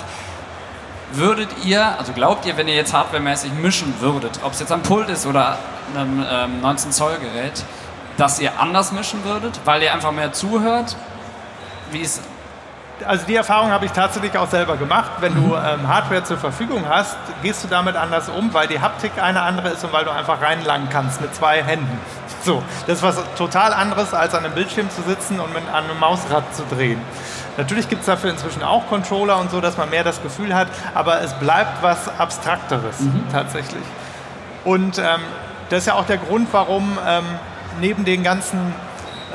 [1.11, 4.83] Würdet ihr, also glaubt ihr, wenn ihr jetzt hardwaremäßig mischen würdet, ob es jetzt ein
[4.83, 5.57] Pult ist oder
[5.95, 7.63] ein ähm, 19 Zoll Gerät,
[8.17, 10.95] dass ihr anders mischen würdet, weil ihr einfach mehr zuhört?
[11.91, 12.21] Wie ist
[13.07, 15.09] Also die Erfahrung habe ich tatsächlich auch selber gemacht.
[15.19, 19.13] Wenn du ähm, Hardware zur Verfügung hast, gehst du damit anders um, weil die Haptik
[19.19, 21.97] eine andere ist und weil du einfach reinlangen kannst mit zwei Händen.
[22.43, 25.97] So, das ist was total anderes, als an einem Bildschirm zu sitzen und mit einem
[25.99, 27.01] Mausrad zu drehen.
[27.59, 30.69] Natürlich gibt es dafür inzwischen auch Controller und so, dass man mehr das Gefühl hat,
[30.93, 32.95] aber es bleibt was Abstrakteres
[33.33, 33.83] tatsächlich.
[34.63, 35.19] Und ähm,
[35.69, 37.25] das ist ja auch der Grund, warum ähm,
[37.81, 38.73] neben den ganzen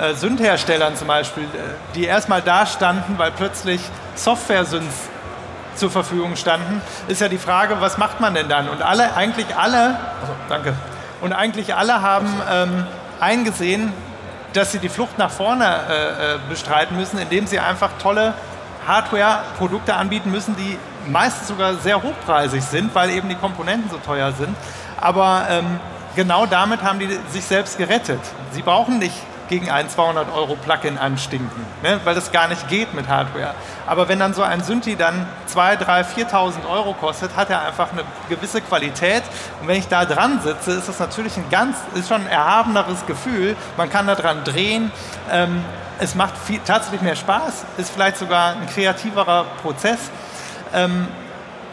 [0.01, 1.49] äh, Synth-Herstellern zum Beispiel, äh,
[1.95, 3.83] die erstmal da standen, weil plötzlich
[4.15, 5.11] Software-Synths
[5.75, 8.71] zur Verfügung standen, ist ja die Frage, was macht man denn dann?
[8.71, 10.73] Und alle, eigentlich alle, also, danke,
[11.21, 12.87] und eigentlich alle haben ähm,
[13.21, 13.93] eingesehen,
[14.55, 18.35] dass sie die Flucht nach vorne äh, äh, bestreiten müssen, indem sie einfach tolle
[18.87, 20.79] Hardware-Produkte anbieten müssen, die
[21.11, 24.57] meistens sogar sehr hochpreisig sind, weil eben die Komponenten so teuer sind.
[25.01, 25.81] Aber ähm,
[26.17, 28.21] genau damit haben die sich selbst gerettet.
[28.53, 29.17] Sie brauchen nicht
[29.49, 32.01] gegen ein 200 Euro Plugin anstinken, ne?
[32.05, 33.55] weil das gar nicht geht mit Hardware.
[33.87, 37.93] Aber wenn dann so ein Synthi dann 2, 3, 4.000 Euro kostet, hat er einfach
[37.93, 39.23] eine gewisse Qualität.
[39.61, 43.05] Und wenn ich da dran sitze, ist das natürlich ein ganz, ist schon ein erhabeneres
[43.07, 43.57] Gefühl.
[43.77, 44.91] Man kann da dran drehen.
[45.31, 45.65] Ähm,
[45.99, 49.99] es macht viel, tatsächlich mehr Spaß, ist vielleicht sogar ein kreativerer Prozess.
[50.73, 51.07] Ähm,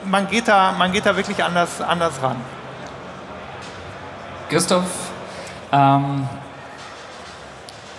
[0.05, 2.37] man, geht da, man geht da wirklich anders, anders ran.
[4.49, 4.83] Christoph,
[5.71, 6.27] ähm,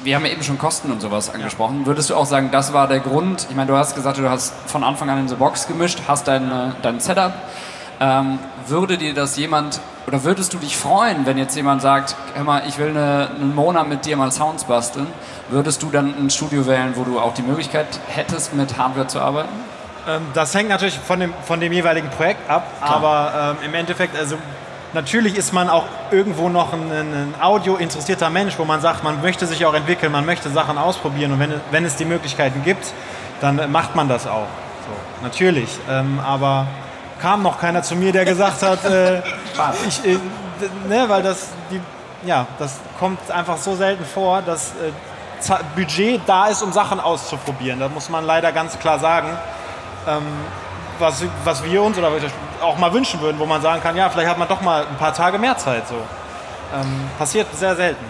[0.04, 1.86] wir haben ja eben schon Kosten und sowas angesprochen.
[1.86, 3.46] Würdest du auch sagen, das war der Grund?
[3.50, 6.28] Ich meine, du hast gesagt, du hast von Anfang an in the Box gemischt, hast
[6.28, 7.32] dein, dein Setup.
[8.00, 12.42] Ähm, würde dir das jemand, oder würdest du dich freuen, wenn jetzt jemand sagt, hör
[12.42, 15.06] mal, ich will eine, einen Monat mit dir mal Sounds basteln?
[15.50, 19.20] Würdest du dann ein Studio wählen, wo du auch die Möglichkeit hättest, mit Hardware zu
[19.20, 19.50] arbeiten?
[20.08, 24.16] Ähm, das hängt natürlich von dem, von dem jeweiligen Projekt ab, aber ähm, im Endeffekt,
[24.16, 24.36] also
[24.94, 29.46] natürlich ist man auch irgendwo noch ein, ein audio-interessierter Mensch, wo man sagt, man möchte
[29.46, 32.92] sich auch entwickeln, man möchte Sachen ausprobieren und wenn, wenn es die Möglichkeiten gibt,
[33.40, 34.46] dann macht man das auch.
[34.86, 36.66] So, natürlich, ähm, aber
[37.20, 39.18] kam noch keiner zu mir, der gesagt hat, äh,
[39.86, 40.18] ich, äh,
[40.88, 41.80] ne, weil das, die,
[42.26, 44.92] ja, das kommt einfach so selten vor, dass äh,
[45.74, 47.80] Budget da ist, um Sachen auszuprobieren.
[47.80, 49.28] Das muss man leider ganz klar sagen
[51.02, 52.10] was, was wir uns oder
[52.62, 54.96] auch mal wünschen würden, wo man sagen kann, ja, vielleicht hat man doch mal ein
[54.96, 55.86] paar Tage mehr Zeit.
[55.88, 55.96] So.
[56.74, 58.04] Ähm, passiert sehr selten.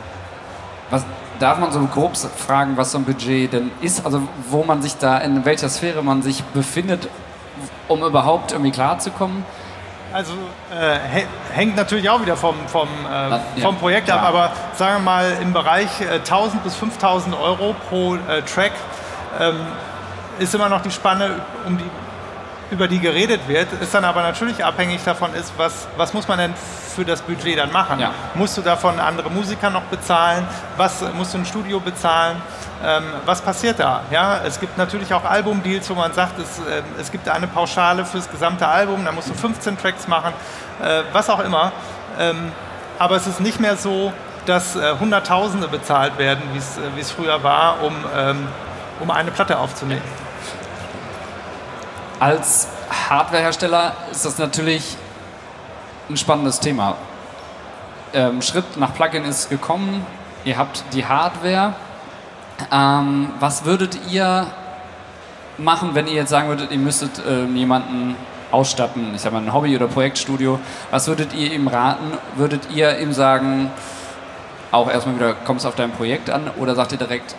[0.90, 1.05] Was,
[1.40, 4.05] darf man so grob fragen, was so ein Budget denn ist?
[4.07, 7.09] Also wo man sich da, in welcher Sphäre man sich befindet,
[7.88, 9.44] um überhaupt irgendwie klarzukommen?
[10.12, 10.35] Also
[10.70, 14.28] äh, hä- hängt natürlich auch wieder vom, vom, äh, ja, vom Projekt ab, klar.
[14.28, 18.72] aber sagen wir mal im Bereich äh, 1000 bis 5000 Euro pro äh, Track
[19.40, 19.57] ähm,
[20.38, 21.85] ist immer noch die Spanne, um die,
[22.73, 26.39] über die geredet wird, ist dann aber natürlich abhängig davon ist, was, was muss man
[26.39, 26.55] denn
[26.97, 28.01] für das Budget dann machen?
[28.01, 28.13] Ja.
[28.35, 30.47] Musst du davon andere Musiker noch bezahlen?
[30.79, 32.41] Was musst du ein Studio bezahlen?
[32.83, 34.03] Ähm, was passiert da?
[34.11, 38.05] Ja, es gibt natürlich auch Albumdeals, wo man sagt, es, äh, es gibt eine Pauschale
[38.07, 40.33] fürs gesamte Album, da musst du 15 Tracks machen,
[40.83, 41.73] äh, was auch immer.
[42.19, 42.53] Ähm,
[42.99, 44.13] aber es ist nicht mehr so,
[44.47, 48.49] dass äh, Hunderttausende bezahlt werden, wie es, äh, es früher war, um, ähm,
[49.01, 50.03] um eine Platte aufzunehmen.
[52.23, 52.69] Als
[53.09, 54.97] Hardwarehersteller ist das natürlich
[56.09, 56.95] ein spannendes Thema.
[58.15, 60.07] Ähm, Schritt nach Plugin ist gekommen,
[60.45, 61.75] ihr habt die Hardware.
[62.71, 64.47] Ähm, was würdet ihr
[65.59, 68.15] machen, wenn ihr jetzt sagen würdet, ihr müsstet ähm, jemanden
[68.53, 70.61] ausstatten, ich sag mal ein Hobby- oder Projektstudio,
[70.93, 72.17] was würdet ihr ihm raten?
[72.37, 73.69] Würdet ihr ihm sagen,
[74.71, 77.35] auch erstmal wieder, kommt es auf dein Projekt an oder sagt ihr direkt,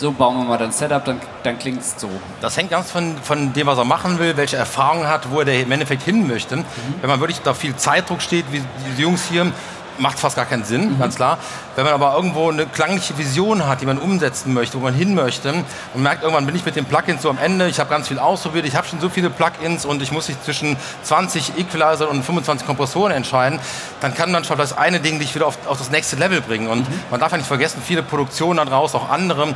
[0.00, 2.08] so bauen wir mal dein Setup, dann, dann klingt es so.
[2.40, 5.44] Das hängt ganz von, von dem, was er machen will, welche Erfahrung hat, wo er
[5.44, 6.64] der im Endeffekt hin möchte.
[7.02, 8.62] Wenn man wirklich da viel Zeitdruck steht, wie
[8.96, 9.52] die Jungs hier,
[10.00, 10.98] macht fast gar keinen Sinn, mhm.
[10.98, 11.38] ganz klar.
[11.76, 15.14] Wenn man aber irgendwo eine klangliche Vision hat, die man umsetzen möchte, wo man hin
[15.14, 15.52] möchte
[15.94, 18.18] und merkt, irgendwann bin ich mit dem Plugin so am Ende, ich habe ganz viel
[18.18, 22.24] ausprobiert, ich habe schon so viele Plugins und ich muss sich zwischen 20 Equalizer und
[22.24, 23.60] 25 Kompressoren entscheiden,
[24.00, 26.68] dann kann man schon das eine Ding dich wieder auf, auf das nächste Level bringen.
[26.68, 27.00] Und mhm.
[27.10, 29.54] man darf ja nicht vergessen, viele Produktionen da draußen, auch andere,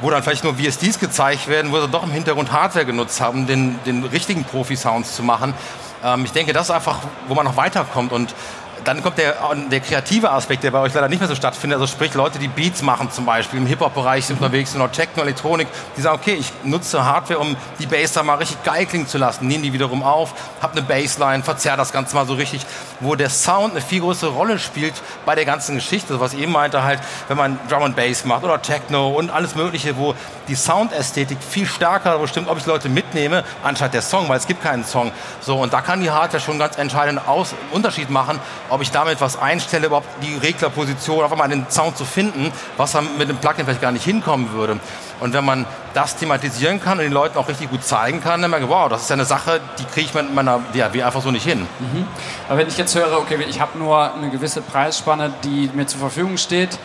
[0.00, 3.46] wo dann vielleicht nur VSDs gezeigt werden, wo sie doch im Hintergrund Hardware genutzt haben,
[3.46, 5.54] den, den richtigen Profi-Sounds zu machen.
[6.02, 8.34] Ähm, ich denke, das ist einfach, wo man noch weiterkommt und
[8.84, 9.34] dann kommt der,
[9.70, 11.78] der kreative Aspekt, der bei euch leider nicht mehr so stattfindet.
[11.78, 15.22] Also sprich Leute, die Beats machen zum Beispiel, im Hip-Hop-Bereich sind unterwegs sind, oder Techno,
[15.22, 19.06] Elektronik, die sagen, okay, ich nutze Hardware, um die Bass da mal richtig geil klingen
[19.06, 22.66] zu lassen, nehmen die wiederum auf, hab eine Bassline, verzerr das Ganze mal so richtig,
[23.00, 26.14] wo der Sound eine viel größere Rolle spielt bei der ganzen Geschichte.
[26.14, 29.30] Also was ich eben meinte halt, wenn man Drum and Bass macht oder Techno und
[29.30, 30.14] alles mögliche, wo
[30.48, 34.62] die Soundästhetik viel stärker bestimmt, ob ich Leute mitnehme, anstatt der Song, weil es gibt
[34.62, 35.12] keinen Song.
[35.40, 38.38] So, und da kann die Hardware schon ganz entscheidend aus, Unterschied machen,
[38.70, 42.92] ob ich damit was einstelle, überhaupt die Reglerposition, einfach mal den Sound zu finden, was
[42.92, 44.80] dann mit dem Plugin vielleicht gar nicht hinkommen würde.
[45.20, 48.50] Und wenn man das thematisieren kann und den Leuten auch richtig gut zeigen kann, dann
[48.50, 51.22] merke ich, wow, das ist ja eine Sache, die kriege ich mit meiner DAW einfach
[51.22, 51.60] so nicht hin.
[51.60, 52.06] Mhm.
[52.48, 56.00] Aber wenn ich jetzt höre, okay, ich habe nur eine gewisse Preisspanne, die mir zur
[56.00, 56.78] Verfügung steht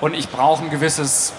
[0.00, 1.32] und ich brauche ein gewisses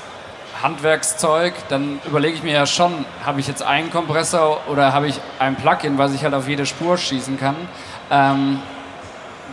[0.61, 5.19] Handwerkszeug, dann überlege ich mir ja schon, habe ich jetzt einen Kompressor oder habe ich
[5.39, 7.55] ein Plugin, was ich halt auf jede Spur schießen kann.
[8.09, 8.59] Ähm,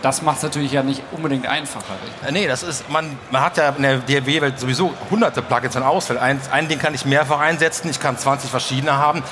[0.02, 1.94] das macht es natürlich ja nicht unbedingt einfacher.
[2.04, 2.28] Richtig?
[2.28, 5.82] Äh, nee, das ist, man, man hat ja in der DAW-Welt sowieso hunderte Plugins an
[5.82, 6.18] Auswahl.
[6.18, 9.22] Ein, ein Ding kann ich mehrfach einsetzen, ich kann 20 verschiedene haben.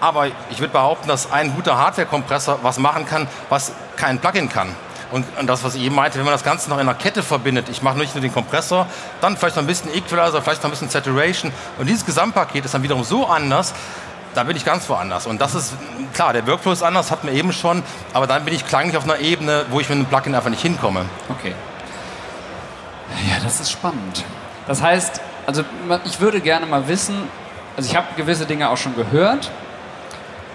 [0.00, 4.74] Aber ich würde behaupten, dass ein guter Hardware-Kompressor was machen kann, was kein Plugin kann.
[5.12, 7.22] Und, und, das, was ich eben meinte, wenn man das Ganze noch in einer Kette
[7.22, 8.86] verbindet, ich mache nicht nur den Kompressor,
[9.20, 11.52] dann vielleicht noch ein bisschen Equalizer, vielleicht noch ein bisschen Saturation.
[11.78, 13.72] Und dieses Gesamtpaket ist dann wiederum so anders,
[14.36, 15.26] da bin ich ganz woanders.
[15.26, 15.74] Und das ist,
[16.12, 19.04] klar, der Workflow ist anders, hat man eben schon, aber dann bin ich klanglich auf
[19.04, 21.06] einer Ebene, wo ich mit einem Plugin einfach nicht hinkomme.
[21.30, 21.54] Okay.
[23.30, 24.24] Ja, das ist spannend.
[24.66, 25.64] Das heißt, also
[26.04, 27.16] ich würde gerne mal wissen,
[27.76, 29.50] also ich habe gewisse Dinge auch schon gehört,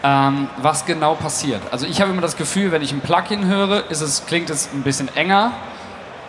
[0.03, 1.61] ähm, was genau passiert.
[1.71, 4.69] Also ich habe immer das Gefühl, wenn ich ein Plugin höre, ist es, klingt es
[4.73, 5.53] ein bisschen enger,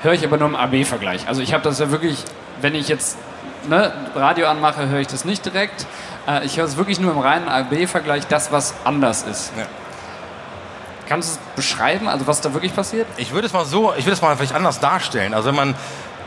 [0.02, 1.28] höre ich aber nur im AB-Vergleich.
[1.28, 2.24] Also ich habe das ja wirklich,
[2.60, 3.18] wenn ich jetzt
[3.68, 5.86] ne, Radio anmache, höre ich das nicht direkt.
[6.26, 9.52] Äh, ich höre es wirklich nur im reinen AB-Vergleich, das, was anders ist.
[9.56, 9.66] Ja.
[11.08, 13.06] Kannst du es beschreiben, also was da wirklich passiert?
[13.16, 15.34] Ich würde es mal so, ich würde es mal vielleicht anders darstellen.
[15.34, 15.74] Also wenn man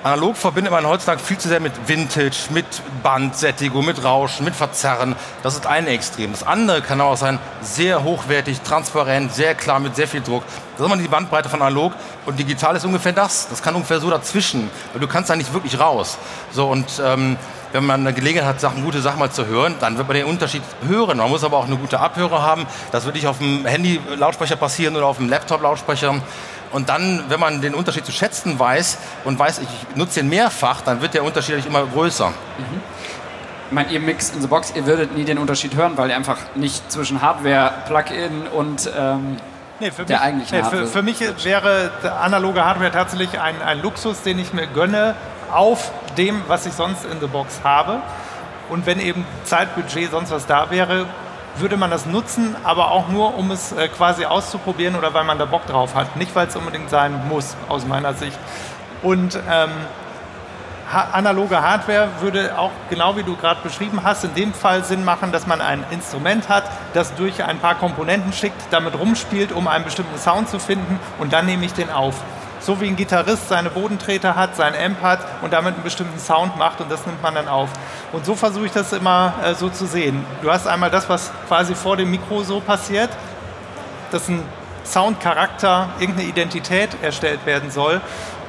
[0.06, 2.66] analog verbindet man heutzutage viel zu sehr mit Vintage, mit
[3.02, 5.16] Bandsättigung, mit Rauschen, mit Verzerren.
[5.42, 6.32] Das ist ein Extrem.
[6.32, 10.44] Das andere kann auch sein, sehr hochwertig, transparent, sehr klar, mit sehr viel Druck.
[10.78, 11.94] Das ist immer die Bandbreite von analog
[12.28, 13.50] und digital ist ungefähr das.
[13.50, 16.20] Das kann ungefähr so dazwischen, weil du kannst da nicht wirklich raus.
[16.52, 17.38] So und ähm,
[17.76, 20.28] wenn man eine Gelegenheit hat, Sachen, gute Sachen mal zu hören, dann wird man den
[20.28, 21.18] Unterschied hören.
[21.18, 22.66] Man muss aber auch eine gute Abhörer haben.
[22.94, 26.16] Das wird nicht auf dem Handy-Lautsprecher passieren oder auf dem Laptop-Lautsprecher.
[26.72, 30.82] Und dann, wenn man den Unterschied zu schätzen weiß und weiß, ich nutze den mehrfach,
[30.82, 32.30] dann wird der Unterschied immer größer.
[32.30, 32.82] Mhm.
[33.68, 36.16] Ich meine, ihr Mix in the Box, ihr würdet nie den Unterschied hören, weil ihr
[36.16, 39.36] einfach nicht zwischen Hardware, Plugin und ähm,
[39.82, 40.86] nee, für der mich, eigentlichen nee, Hardware...
[40.86, 45.16] Für, für mich wäre analoge Hardware tatsächlich ein, ein Luxus, den ich mir gönne,
[45.52, 48.02] auf dem, was ich sonst in the Box habe.
[48.70, 51.06] Und wenn eben Zeitbudget sonst was da wäre,
[51.58, 55.40] würde man das nutzen, aber auch nur, um es äh, quasi auszuprobieren oder weil man
[55.40, 56.16] da Bock drauf hat.
[56.16, 58.38] Nicht, weil es unbedingt sein muss, aus meiner Sicht.
[59.02, 59.70] Und ähm,
[60.92, 65.06] ha analoge Hardware würde auch, genau wie du gerade beschrieben hast, in dem Fall Sinn
[65.06, 69.68] machen, dass man ein Instrument hat, das durch ein paar Komponenten schickt, damit rumspielt, um
[69.68, 72.16] einen bestimmten Sound zu finden und dann nehme ich den auf
[72.66, 76.58] so wie ein Gitarrist seine Bodentreter hat, sein Amp hat und damit einen bestimmten Sound
[76.58, 77.70] macht und das nimmt man dann auf.
[78.12, 80.26] Und so versuche ich das immer äh, so zu sehen.
[80.42, 83.12] Du hast einmal das, was quasi vor dem Mikro so passiert,
[84.10, 84.42] dass ein
[84.84, 88.02] Soundcharakter, irgendeine Identität erstellt werden soll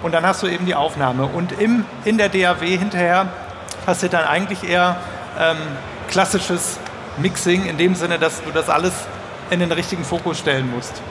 [0.02, 1.26] und dann hast du eben die Aufnahme.
[1.26, 3.28] Und im, in der DAW hinterher
[3.84, 4.96] passiert dann eigentlich eher
[5.38, 5.58] ähm,
[6.08, 6.78] klassisches
[7.18, 8.94] Mixing, in dem Sinne, dass du das alles
[9.50, 11.02] in den richtigen Fokus stellen musst.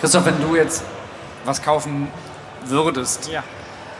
[0.00, 0.84] Christoph, wenn du jetzt
[1.44, 2.08] was kaufen
[2.64, 3.42] würdest, ja.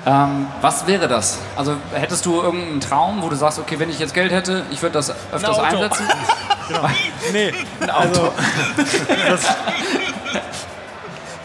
[0.07, 1.39] Ähm, was wäre das?
[1.57, 4.81] Also hättest du irgendeinen Traum, wo du sagst, okay, wenn ich jetzt Geld hätte, ich
[4.81, 6.09] würde das öfters ein einsetzen?
[6.69, 6.89] genau.
[7.33, 8.07] Nee, ein Auto.
[8.07, 8.33] Also,
[9.29, 9.57] das,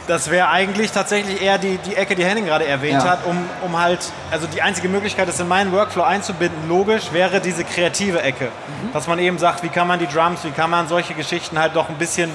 [0.07, 3.09] das wäre eigentlich tatsächlich eher die, die Ecke, die Henning gerade erwähnt ja.
[3.09, 3.99] hat, um, um halt,
[4.31, 8.45] also die einzige Möglichkeit, das in meinen Workflow einzubinden, logisch, wäre diese kreative Ecke.
[8.45, 8.93] Mhm.
[8.93, 11.75] Dass man eben sagt, wie kann man die Drums, wie kann man solche Geschichten halt
[11.75, 12.29] doch ein bisschen,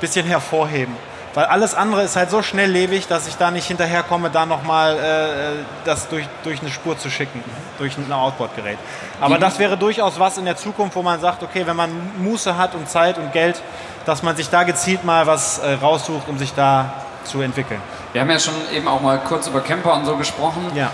[0.00, 0.94] bisschen hervorheben.
[1.34, 5.64] Weil alles andere ist halt so schnelllebig, dass ich da nicht hinterherkomme, da nochmal äh,
[5.84, 7.42] das durch, durch eine Spur zu schicken,
[7.78, 8.78] durch ein Outboard-Gerät.
[9.20, 12.56] Aber das wäre durchaus was in der Zukunft, wo man sagt, okay, wenn man Muße
[12.56, 13.60] hat und Zeit und Geld,
[14.06, 16.92] dass man sich da gezielt mal was äh, raussucht, um sich da
[17.24, 17.80] zu entwickeln.
[18.12, 20.70] Wir haben ja schon eben auch mal kurz über Camper und so gesprochen.
[20.74, 20.90] Ja.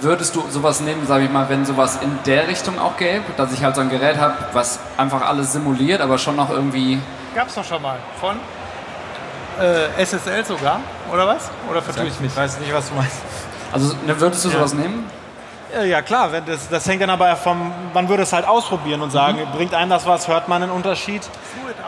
[0.00, 3.52] Würdest du sowas nehmen, sage ich mal, wenn sowas in der Richtung auch gäbe, dass
[3.52, 7.00] ich halt so ein Gerät habe, was einfach alles simuliert, aber schon noch irgendwie.
[7.34, 7.98] Gab es doch schon mal.
[8.20, 8.36] Von
[9.60, 10.80] äh, SSL sogar,
[11.12, 11.50] oder was?
[11.70, 12.30] Oder vertue ich mich?
[12.32, 13.16] Ich weiß nicht, was du meinst.
[13.72, 15.04] Also ne, würdest du sowas nehmen?
[15.74, 19.00] Äh, Ja klar, wenn das, das hängt dann aber vom, man würde es halt ausprobieren
[19.02, 21.22] und sagen, bringt einem das was, hört man einen Unterschied,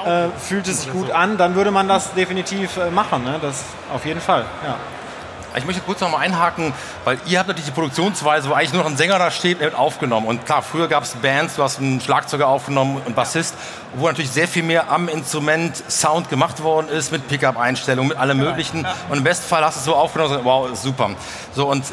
[0.05, 3.39] äh, fühlt es sich gut an, dann würde man das definitiv äh, machen, ne?
[3.41, 4.45] das auf jeden Fall.
[4.65, 4.77] Ja.
[5.59, 6.73] Ich möchte kurz noch mal einhaken,
[7.05, 9.75] weil ihr habt natürlich die Produktionsweise, wo eigentlich nur noch ein Sänger da steht, wird
[9.75, 10.27] aufgenommen.
[10.27, 13.55] Und klar, früher gab es Bands, du hast einen Schlagzeuger aufgenommen, einen Bassist,
[13.95, 18.39] wo natürlich sehr viel mehr am Instrument Sound gemacht worden ist, mit Pickup-Einstellungen, mit allem
[18.39, 18.87] Möglichen.
[19.09, 21.11] Und im besten Fall hast du es so aufgenommen, und wow, ist super.
[21.55, 21.85] So, und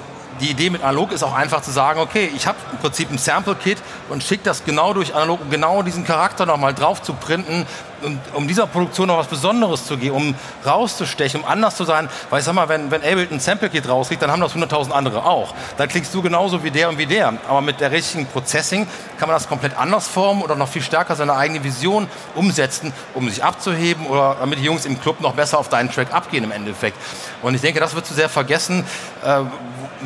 [0.41, 3.17] die Idee mit Analog ist auch einfach zu sagen, okay, ich habe im Prinzip ein
[3.17, 3.77] Sample-Kit
[4.09, 7.65] und schicke das genau durch Analog, um genau diesen Charakter nochmal drauf zu printen,
[8.01, 12.09] und um dieser Produktion noch was Besonderes zu geben, um rauszustechen, um anders zu sein.
[12.29, 15.25] Weil ich sag mal, wenn, wenn Ableton ein Sample-Kit rauskriegt, dann haben das 100.000 andere
[15.25, 15.53] auch.
[15.77, 17.33] Dann klingst du genauso wie der und wie der.
[17.47, 21.15] Aber mit der richtigen Processing kann man das komplett anders formen oder noch viel stärker
[21.15, 25.59] seine eigene Vision umsetzen, um sich abzuheben oder damit die Jungs im Club noch besser
[25.59, 26.97] auf deinen Track abgehen im Endeffekt.
[27.41, 28.85] Und ich denke, das wird zu sehr vergessen
[29.23, 29.41] äh,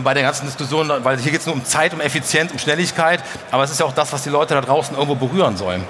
[0.04, 3.24] bei der ganzen Diskussion, weil hier geht es nur um Zeit, um Effizienz, um Schnelligkeit.
[3.52, 5.86] Aber es ist ja auch das, was die Leute da draußen irgendwo berühren sollen.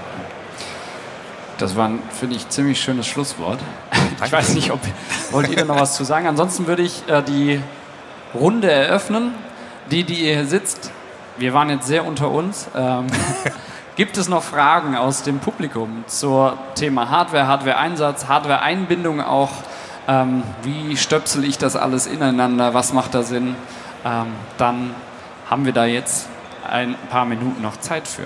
[1.59, 3.59] Das war ein, finde ich, ziemlich schönes Schlusswort.
[4.25, 4.81] Ich weiß nicht, ob
[5.31, 6.27] wollt ihr noch was zu sagen.
[6.27, 7.61] Ansonsten würde ich äh, die
[8.33, 9.33] Runde eröffnen.
[9.91, 10.91] Die, die ihr hier sitzt,
[11.37, 12.67] wir waren jetzt sehr unter uns.
[12.75, 13.07] Ähm,
[13.95, 19.51] gibt es noch Fragen aus dem Publikum zur Thema Hardware, Hardware-Einsatz, Hardware-Einbindung auch?
[20.09, 22.73] Ähm, wie stöpsel ich das alles ineinander?
[22.73, 23.55] Was macht da Sinn?
[24.03, 24.93] Ähm, dann
[25.49, 26.27] haben wir da jetzt
[26.69, 28.25] ein paar Minuten noch Zeit für.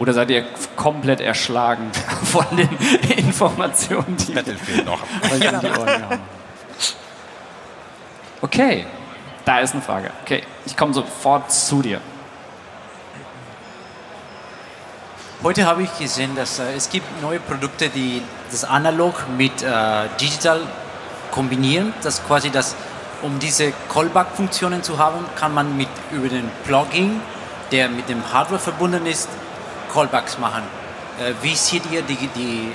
[0.00, 0.44] Oder seid ihr
[0.76, 1.92] komplett erschlagen
[2.24, 2.70] von den
[3.18, 5.02] Informationen, die Battlefield noch.
[5.30, 6.20] euch die Ohren gehauen?
[8.40, 8.86] Okay,
[9.44, 10.10] da ist eine Frage.
[10.22, 12.00] Okay, ich komme sofort zu dir.
[15.42, 20.08] Heute habe ich gesehen, dass äh, es gibt neue Produkte, die das Analog mit äh,
[20.18, 20.60] Digital
[21.30, 21.92] kombinieren.
[22.02, 22.74] Das quasi das,
[23.20, 27.20] um diese Callback-Funktionen zu haben, kann man mit über den Plugin,
[27.70, 29.28] der mit dem Hardware verbunden ist,
[29.92, 30.62] Callbacks machen.
[31.18, 32.72] Äh, wie seht ihr die, die,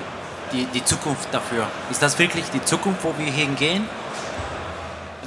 [0.52, 1.68] die, die Zukunft dafür?
[1.90, 3.88] Ist das wirklich die Zukunft, wo wir hingehen?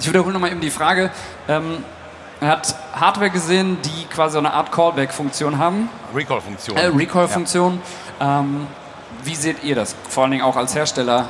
[0.00, 1.10] Ich wiederhole nochmal eben die Frage.
[1.48, 1.84] Ähm,
[2.40, 6.76] er hat Hardware gesehen, die quasi so eine Art Callback-Funktion haben, Recall-Funktion.
[6.76, 7.80] äh, Recall-Funktion.
[8.20, 8.66] Ähm,
[9.24, 9.96] wie seht ihr das?
[10.08, 11.28] Vor allen Dingen auch als Hersteller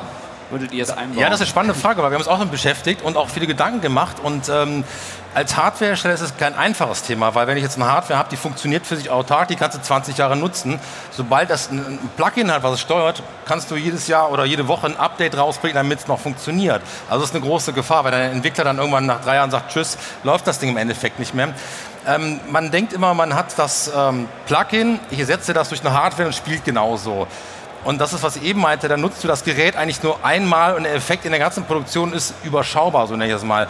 [0.50, 1.18] würdet ihr es einbauen?
[1.18, 3.28] Ja, das ist eine spannende Frage, weil wir haben uns auch damit beschäftigt und auch
[3.28, 4.16] viele Gedanken gemacht.
[4.22, 4.84] Und ähm,
[5.34, 8.36] als Hardwarehersteller ist es kein einfaches Thema, weil wenn ich jetzt eine Hardware habe, die
[8.36, 10.80] funktioniert für sich autark, die kannst du 20 Jahre nutzen.
[11.10, 14.86] Sobald das ein Plugin hat, was es steuert, kannst du jedes Jahr oder jede Woche
[14.86, 16.82] ein Update rausbringen, damit es noch funktioniert.
[17.08, 19.72] Also das ist eine große Gefahr, wenn der Entwickler dann irgendwann nach drei Jahren sagt,
[19.72, 21.48] tschüss, läuft das Ding im Endeffekt nicht mehr.
[22.06, 26.26] Ähm, man denkt immer, man hat das ähm, Plugin, ich ersetze das durch eine Hardware
[26.28, 27.26] und spielt genauso.
[27.84, 30.74] Und das ist, was ich eben meinte, dann nutzt du das Gerät eigentlich nur einmal
[30.74, 33.68] und der Effekt in der ganzen Produktion ist überschaubar, so nenne ich es mal.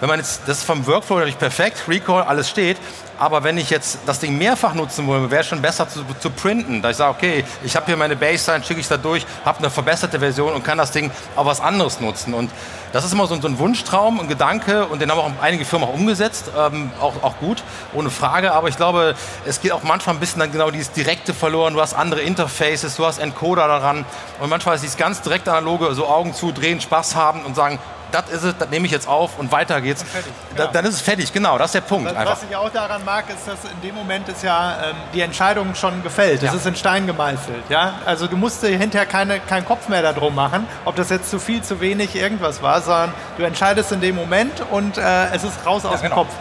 [0.00, 2.78] Wenn man jetzt, das ist vom Workflow natürlich perfekt, Recall, alles steht,
[3.18, 6.30] aber wenn ich jetzt das Ding mehrfach nutzen würde, wäre es schon besser zu, zu
[6.30, 6.80] printen.
[6.80, 9.68] Da ich sage, okay, ich habe hier meine Baseline, schicke ich da durch, habe eine
[9.68, 12.32] verbesserte Version und kann das Ding auf was anderes nutzen.
[12.32, 12.50] Und
[12.94, 15.86] das ist immer so, so ein Wunschtraum, ein Gedanke und den haben auch einige Firmen
[15.86, 18.52] auch umgesetzt, ähm, auch, auch gut, ohne Frage.
[18.52, 21.74] Aber ich glaube, es geht auch manchmal ein bisschen dann genau dieses Direkte verloren.
[21.74, 24.06] Du hast andere Interfaces, du hast Encoder daran
[24.40, 27.78] und manchmal ist dieses ganz direkt analoge, so Augen zu, drehen, Spaß haben und sagen,
[28.12, 30.02] das ist es, das nehme ich jetzt auf und weiter geht's.
[30.02, 30.70] fertig, Da, ja.
[30.70, 32.32] dann ist es fertig, genau, das ist der Punkt Was, einfach.
[32.32, 35.74] was ich auch daran mag, ist, dass in dem Moment ist ja ähm, die Entscheidung
[35.74, 36.42] schon gefällt.
[36.42, 36.54] Es Ja.
[36.54, 37.64] ist in Stein gemeißelt.
[37.68, 37.94] Ja?
[38.06, 41.38] Also du musst dir hinterher keine, keinen Kopf mehr darum machen, ob das jetzt zu
[41.38, 45.64] viel, zu wenig, irgendwas war, sondern du entscheidest in dem Moment und äh, es ist
[45.66, 46.22] raus aus dem genau.
[46.22, 46.32] Kopf.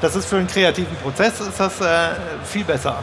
[0.00, 2.08] Das ist für einen kreativen Prozess ist das äh,
[2.44, 2.96] viel besser.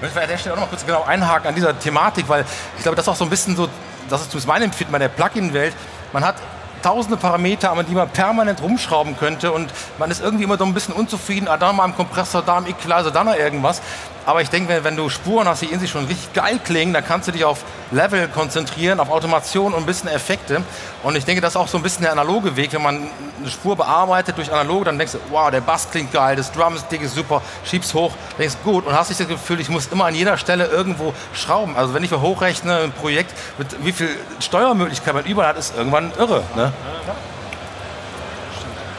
[0.00, 2.44] Müssen wir an der Stelle auch noch mal kurz genau einhaken an dieser Thematik, weil
[2.76, 3.68] ich glaube, das ist auch so ein bisschen so,
[4.08, 5.74] das ist zumindest mein Empfinden bei der Plugin-Welt.
[6.12, 6.36] Man hat
[6.82, 10.74] tausende Parameter, an die man permanent rumschrauben könnte und man ist irgendwie immer so ein
[10.74, 13.80] bisschen unzufrieden, ah, da mal im Kompressor, da im Equalizer, da noch irgendwas.
[14.24, 17.04] Aber ich denke, wenn, du Spuren hast, die in sich schon richtig geil klingen, dann
[17.04, 20.62] kannst du dich auf Level konzentrieren, auf Automation und ein bisschen Effekte.
[21.02, 22.72] Und ich denke, das ist auch so ein bisschen der analoge Weg.
[22.72, 23.08] Wenn man
[23.40, 27.02] eine Spur bearbeitet durch analog, dann denkst du, wow, der Bass klingt geil, das Drumstick
[27.02, 30.14] ist super, schiebst hoch, denkst gut und hast nicht das Gefühl, ich muss immer an
[30.14, 31.76] jeder Stelle irgendwo schrauben.
[31.76, 35.76] Also wenn ich mir hochrechne, ein Projekt, mit wie viel Steuermöglichkeiten man überall hat, ist
[35.76, 36.44] irgendwann irre.
[36.54, 36.72] Ne?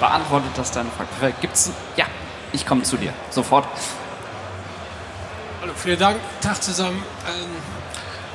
[0.01, 1.33] Beantwortet das deine Frage?
[1.39, 1.71] Gibt's.
[1.95, 2.05] Ja,
[2.51, 3.13] ich komme zu dir.
[3.29, 3.65] Sofort.
[5.75, 6.17] Vielen Dank.
[6.41, 7.03] Tag zusammen.
[7.27, 7.49] Ähm,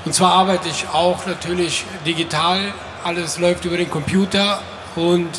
[0.05, 2.73] Und zwar arbeite ich auch natürlich digital
[3.05, 4.61] alles läuft über den Computer
[4.97, 5.31] und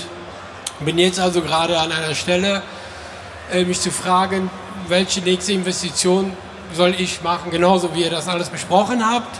[0.80, 2.62] bin jetzt also gerade an einer Stelle,
[3.52, 4.50] äh, mich zu fragen,
[4.88, 6.36] welche nächste Investition
[6.74, 9.40] soll ich machen, genauso wie ihr das alles besprochen habt.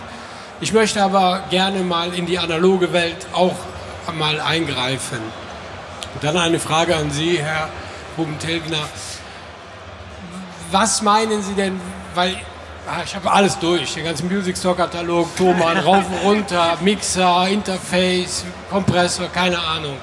[0.60, 3.54] Ich möchte aber gerne mal in die analoge Welt auch
[4.12, 5.20] mal eingreifen.
[6.14, 7.68] Und dann eine Frage an Sie, Herr
[8.18, 8.88] Ruben-Tilgner.
[10.70, 11.80] Was meinen Sie denn,
[12.14, 12.36] weil
[12.90, 17.48] ah, ich habe alles durch, den ganzen Music Store Katalog, Thomann, rauf und runter, Mixer,
[17.48, 19.96] Interface, Kompressor, keine Ahnung.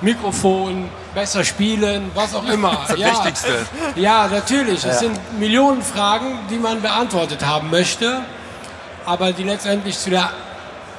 [0.00, 2.72] Mikrofon, besser spielen, was auch immer.
[2.88, 3.66] Das ist das ja, Wichtigste.
[3.96, 4.84] Ja, natürlich.
[4.84, 8.20] Es sind Millionen Fragen, die man beantwortet haben möchte,
[9.06, 10.30] aber die letztendlich zu der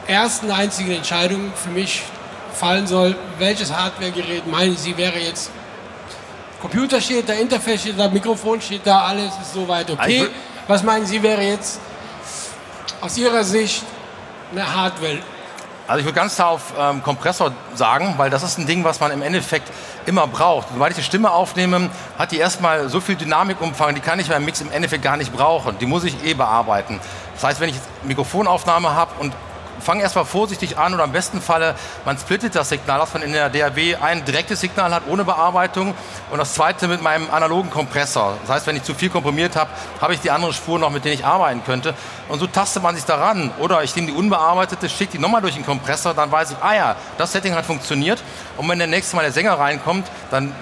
[0.07, 2.03] ersten einzigen Entscheidung für mich
[2.53, 5.51] fallen soll, welches Hardwaregerät meinen Sie wäre jetzt
[6.61, 10.29] Computer steht da, Interface steht da, Mikrofon steht da, alles ist soweit Ich okay.
[10.67, 11.79] Was meinen Sie wäre jetzt
[12.99, 13.83] aus Ihrer Sicht
[14.51, 15.19] eine Hardware?
[15.87, 18.99] Also ich würde ganz klar auf ähm, Kompressor sagen, weil das ist ein Ding, was
[18.99, 19.71] man im Endeffekt
[20.07, 20.69] immer braucht.
[20.73, 24.43] Sobald ich die Stimme aufnehme, hat die erstmal so viel Dynamikumfang, die kann ich beim
[24.43, 25.77] Mix im Endeffekt gar nicht brauchen.
[25.77, 26.99] Die muss ich eh bearbeiten.
[27.35, 29.33] Das heißt, wenn ich jetzt Mikrofonaufnahme habe und
[29.79, 33.33] fange erstmal vorsichtig an oder am besten Falle, man splittet das Signal, dass man in
[33.33, 35.93] der DAW ein direktes Signal hat ohne Bearbeitung
[36.31, 38.37] und das zweite mit meinem analogen Kompressor.
[38.41, 39.69] Das heißt, wenn ich zu viel komprimiert habe,
[40.01, 41.93] habe ich die andere Spur noch, mit denen ich arbeiten könnte.
[42.27, 43.51] Und so tastet man sich daran.
[43.59, 46.73] Oder ich nehme die unbearbeitete, schicke die nochmal durch den Kompressor, dann weiß ich, ah
[46.73, 48.21] ja, das Setting hat funktioniert.
[48.57, 50.53] Und wenn der nächste Mal der Sänger reinkommt, dann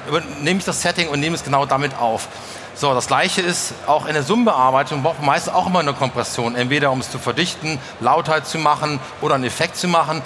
[0.41, 2.27] nehme ich das Setting und nehme es genau damit auf.
[2.75, 6.55] So, das gleiche ist auch in der Summenbearbeitung, braucht man meistens auch immer eine Kompression.
[6.55, 10.23] Entweder um es zu verdichten, Lautheit zu machen oder einen Effekt zu machen.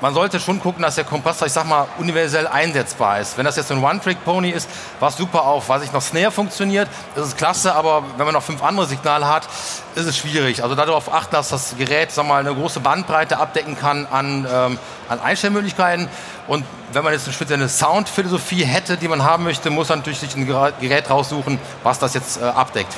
[0.00, 3.36] Man sollte schon gucken, dass der Kompressor, ich sag mal, universell einsetzbar ist.
[3.36, 6.88] Wenn das jetzt so ein One-Trick-Pony ist, was super auf, weiß ich noch, Snare funktioniert,
[7.14, 9.46] das ist klasse, aber wenn man noch fünf andere Signale hat,
[9.94, 10.62] ist es schwierig.
[10.62, 14.78] Also darauf achten, dass das Gerät, sag mal, eine große Bandbreite abdecken kann an, ähm,
[15.10, 16.08] an Einstellmöglichkeiten.
[16.46, 20.20] Und wenn man jetzt eine spezielle Soundphilosophie hätte, die man haben möchte, muss man natürlich
[20.20, 22.96] sich ein Gerät raussuchen, was das jetzt äh, abdeckt.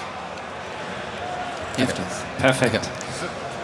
[2.39, 2.89] Perfekt.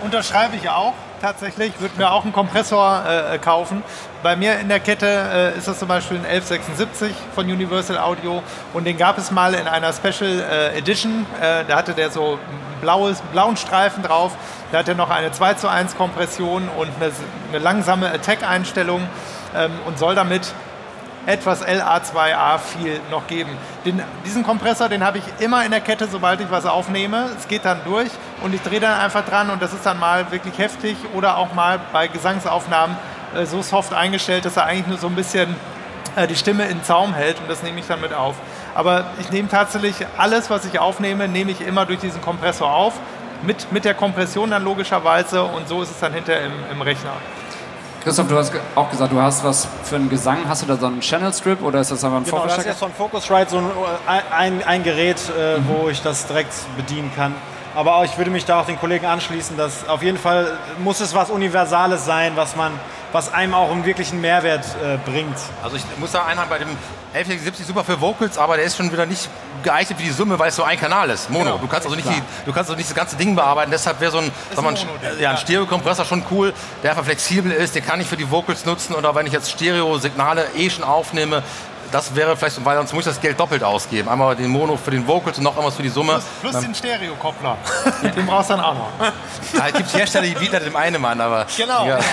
[0.02, 1.80] Unterschreibe ich auch tatsächlich.
[1.80, 3.82] Würde mir auch einen Kompressor äh, kaufen.
[4.22, 8.42] Bei mir in der Kette äh, ist das zum Beispiel ein 1176 von Universal Audio
[8.72, 11.26] und den gab es mal in einer Special äh, Edition.
[11.40, 12.38] Äh, da hatte der so
[12.80, 14.36] blaues, blauen Streifen drauf.
[14.72, 17.12] Da hat er noch eine 2 zu 1 Kompression und eine,
[17.50, 19.02] eine langsame Attack-Einstellung
[19.56, 20.52] ähm, und soll damit
[21.28, 23.50] etwas LA2A viel noch geben.
[23.84, 27.28] Den, diesen Kompressor, den habe ich immer in der Kette, sobald ich was aufnehme.
[27.38, 28.08] Es geht dann durch
[28.42, 31.52] und ich drehe dann einfach dran und das ist dann mal wirklich heftig oder auch
[31.52, 32.96] mal bei Gesangsaufnahmen
[33.36, 35.54] äh, so soft eingestellt, dass er eigentlich nur so ein bisschen
[36.16, 38.36] äh, die Stimme in Zaum hält und das nehme ich dann mit auf.
[38.74, 42.94] Aber ich nehme tatsächlich alles, was ich aufnehme, nehme ich immer durch diesen Kompressor auf.
[43.42, 47.12] Mit, mit der Kompression dann logischerweise und so ist es dann hinterher im, im Rechner.
[48.04, 50.38] Christoph, du hast auch gesagt, du hast was für einen Gesang.
[50.48, 52.64] Hast du da so einen Channel Strip oder ist das einfach ein Genau, das ist
[52.64, 52.68] Vorverstärker?
[52.70, 53.58] jetzt von Focusrite so
[54.06, 57.34] ein, ein, ein Gerät, äh, wo ich das direkt bedienen kann.
[57.74, 61.00] Aber auch, ich würde mich da auch den Kollegen anschließen, dass auf jeden Fall muss
[61.00, 62.72] es was Universales sein, was man,
[63.12, 65.36] was einem auch einen wirklichen Mehrwert äh, bringt.
[65.62, 66.68] Also ich muss da einhaken, bei dem
[67.14, 69.28] 1170 super für Vocals, aber der ist schon wieder nicht
[69.62, 71.58] geeignet für die Summe, weil es so ein Kanal ist, Mono.
[71.58, 73.70] Du kannst also nicht, die, du kannst also nicht das ganze Ding bearbeiten.
[73.70, 76.52] Deshalb wäre so ein, sag mal, ein, Mono, ja, ein Stereokompressor schon cool,
[76.82, 77.74] der einfach flexibel ist.
[77.74, 81.42] Den kann ich für die Vocals nutzen oder wenn ich jetzt Stereo-Signale eh schon aufnehme,
[81.92, 84.08] das wäre vielleicht, weil sonst muss ich das Geld doppelt ausgeben.
[84.08, 86.20] Einmal den Mono für den Vocals und noch einmal für die Summe.
[86.40, 87.56] Plus den Stereo-Koppler.
[88.16, 88.88] den brauchst du dann auch noch.
[89.56, 91.86] Da gibt es Hersteller, die bieten dem einen Mann, aber Genau.
[91.86, 91.98] ja.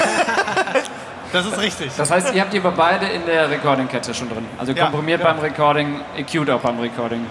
[1.34, 1.91] Das ist richtig.
[1.97, 4.45] Das heißt, ihr habt die aber beide in der Recording-Kette schon drin.
[4.57, 5.34] Also Ja, komprimiert genau.
[5.34, 7.26] beim Recording, EQ'd auch beim Recording.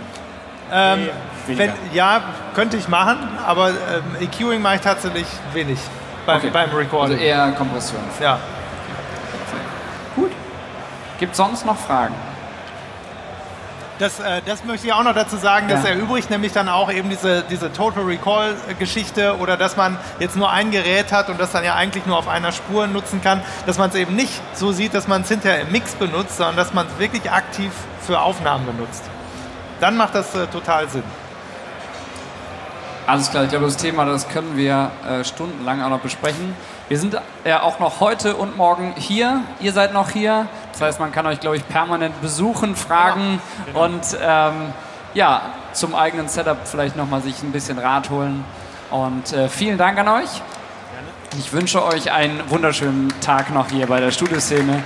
[0.71, 1.09] Ähm,
[1.47, 2.21] wenn, ja,
[2.55, 3.17] könnte ich machen,
[3.47, 3.75] aber ähm,
[4.21, 5.79] EQing mache ich tatsächlich wenig
[6.27, 6.51] beim, Okay.
[6.53, 7.19] beim Also Recording.
[7.19, 8.01] eher Kompression.
[8.21, 8.39] ja.
[11.19, 12.15] Gibt sonst noch Fragen?
[14.01, 15.91] Das, äh, das möchte ich auch noch dazu sagen, das Ja.
[15.91, 20.73] erübrigt nämlich dann auch eben diese, diese Total Recall-Geschichte oder dass man jetzt nur ein
[20.73, 23.91] Gerät hat und das dann ja eigentlich nur auf einer Spur nutzen kann, dass man
[23.91, 26.89] es eben nicht so sieht, dass man es hinterher im Mix benutzt, sondern dass man
[26.89, 27.71] es wirklich aktiv
[28.05, 29.05] für Aufnahmen benutzt.
[29.81, 31.05] Dann macht das äh, total Sinn.
[33.07, 36.57] Alles klar, ich glaube, das Thema, das können wir äh, stundenlang auch noch besprechen.
[36.89, 39.41] Wir sind ja auch noch heute und morgen hier.
[39.61, 40.47] Ihr seid noch hier.
[40.73, 43.41] Das heißt, man kann euch, glaube ich, permanent besuchen, fragen
[43.73, 44.73] und ähm,
[45.15, 48.45] ja, zum eigenen Setup vielleicht nochmal sich ein bisschen Rat holen.
[48.91, 50.43] Und äh, vielen Dank an euch.
[51.39, 54.83] Ich wünsche euch einen wunderschönen Tag noch hier bei der Studioszene.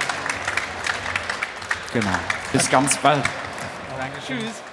[1.93, 2.09] Genau.
[2.53, 3.23] Bis ganz bald.
[3.99, 4.68] Danke, tschüss.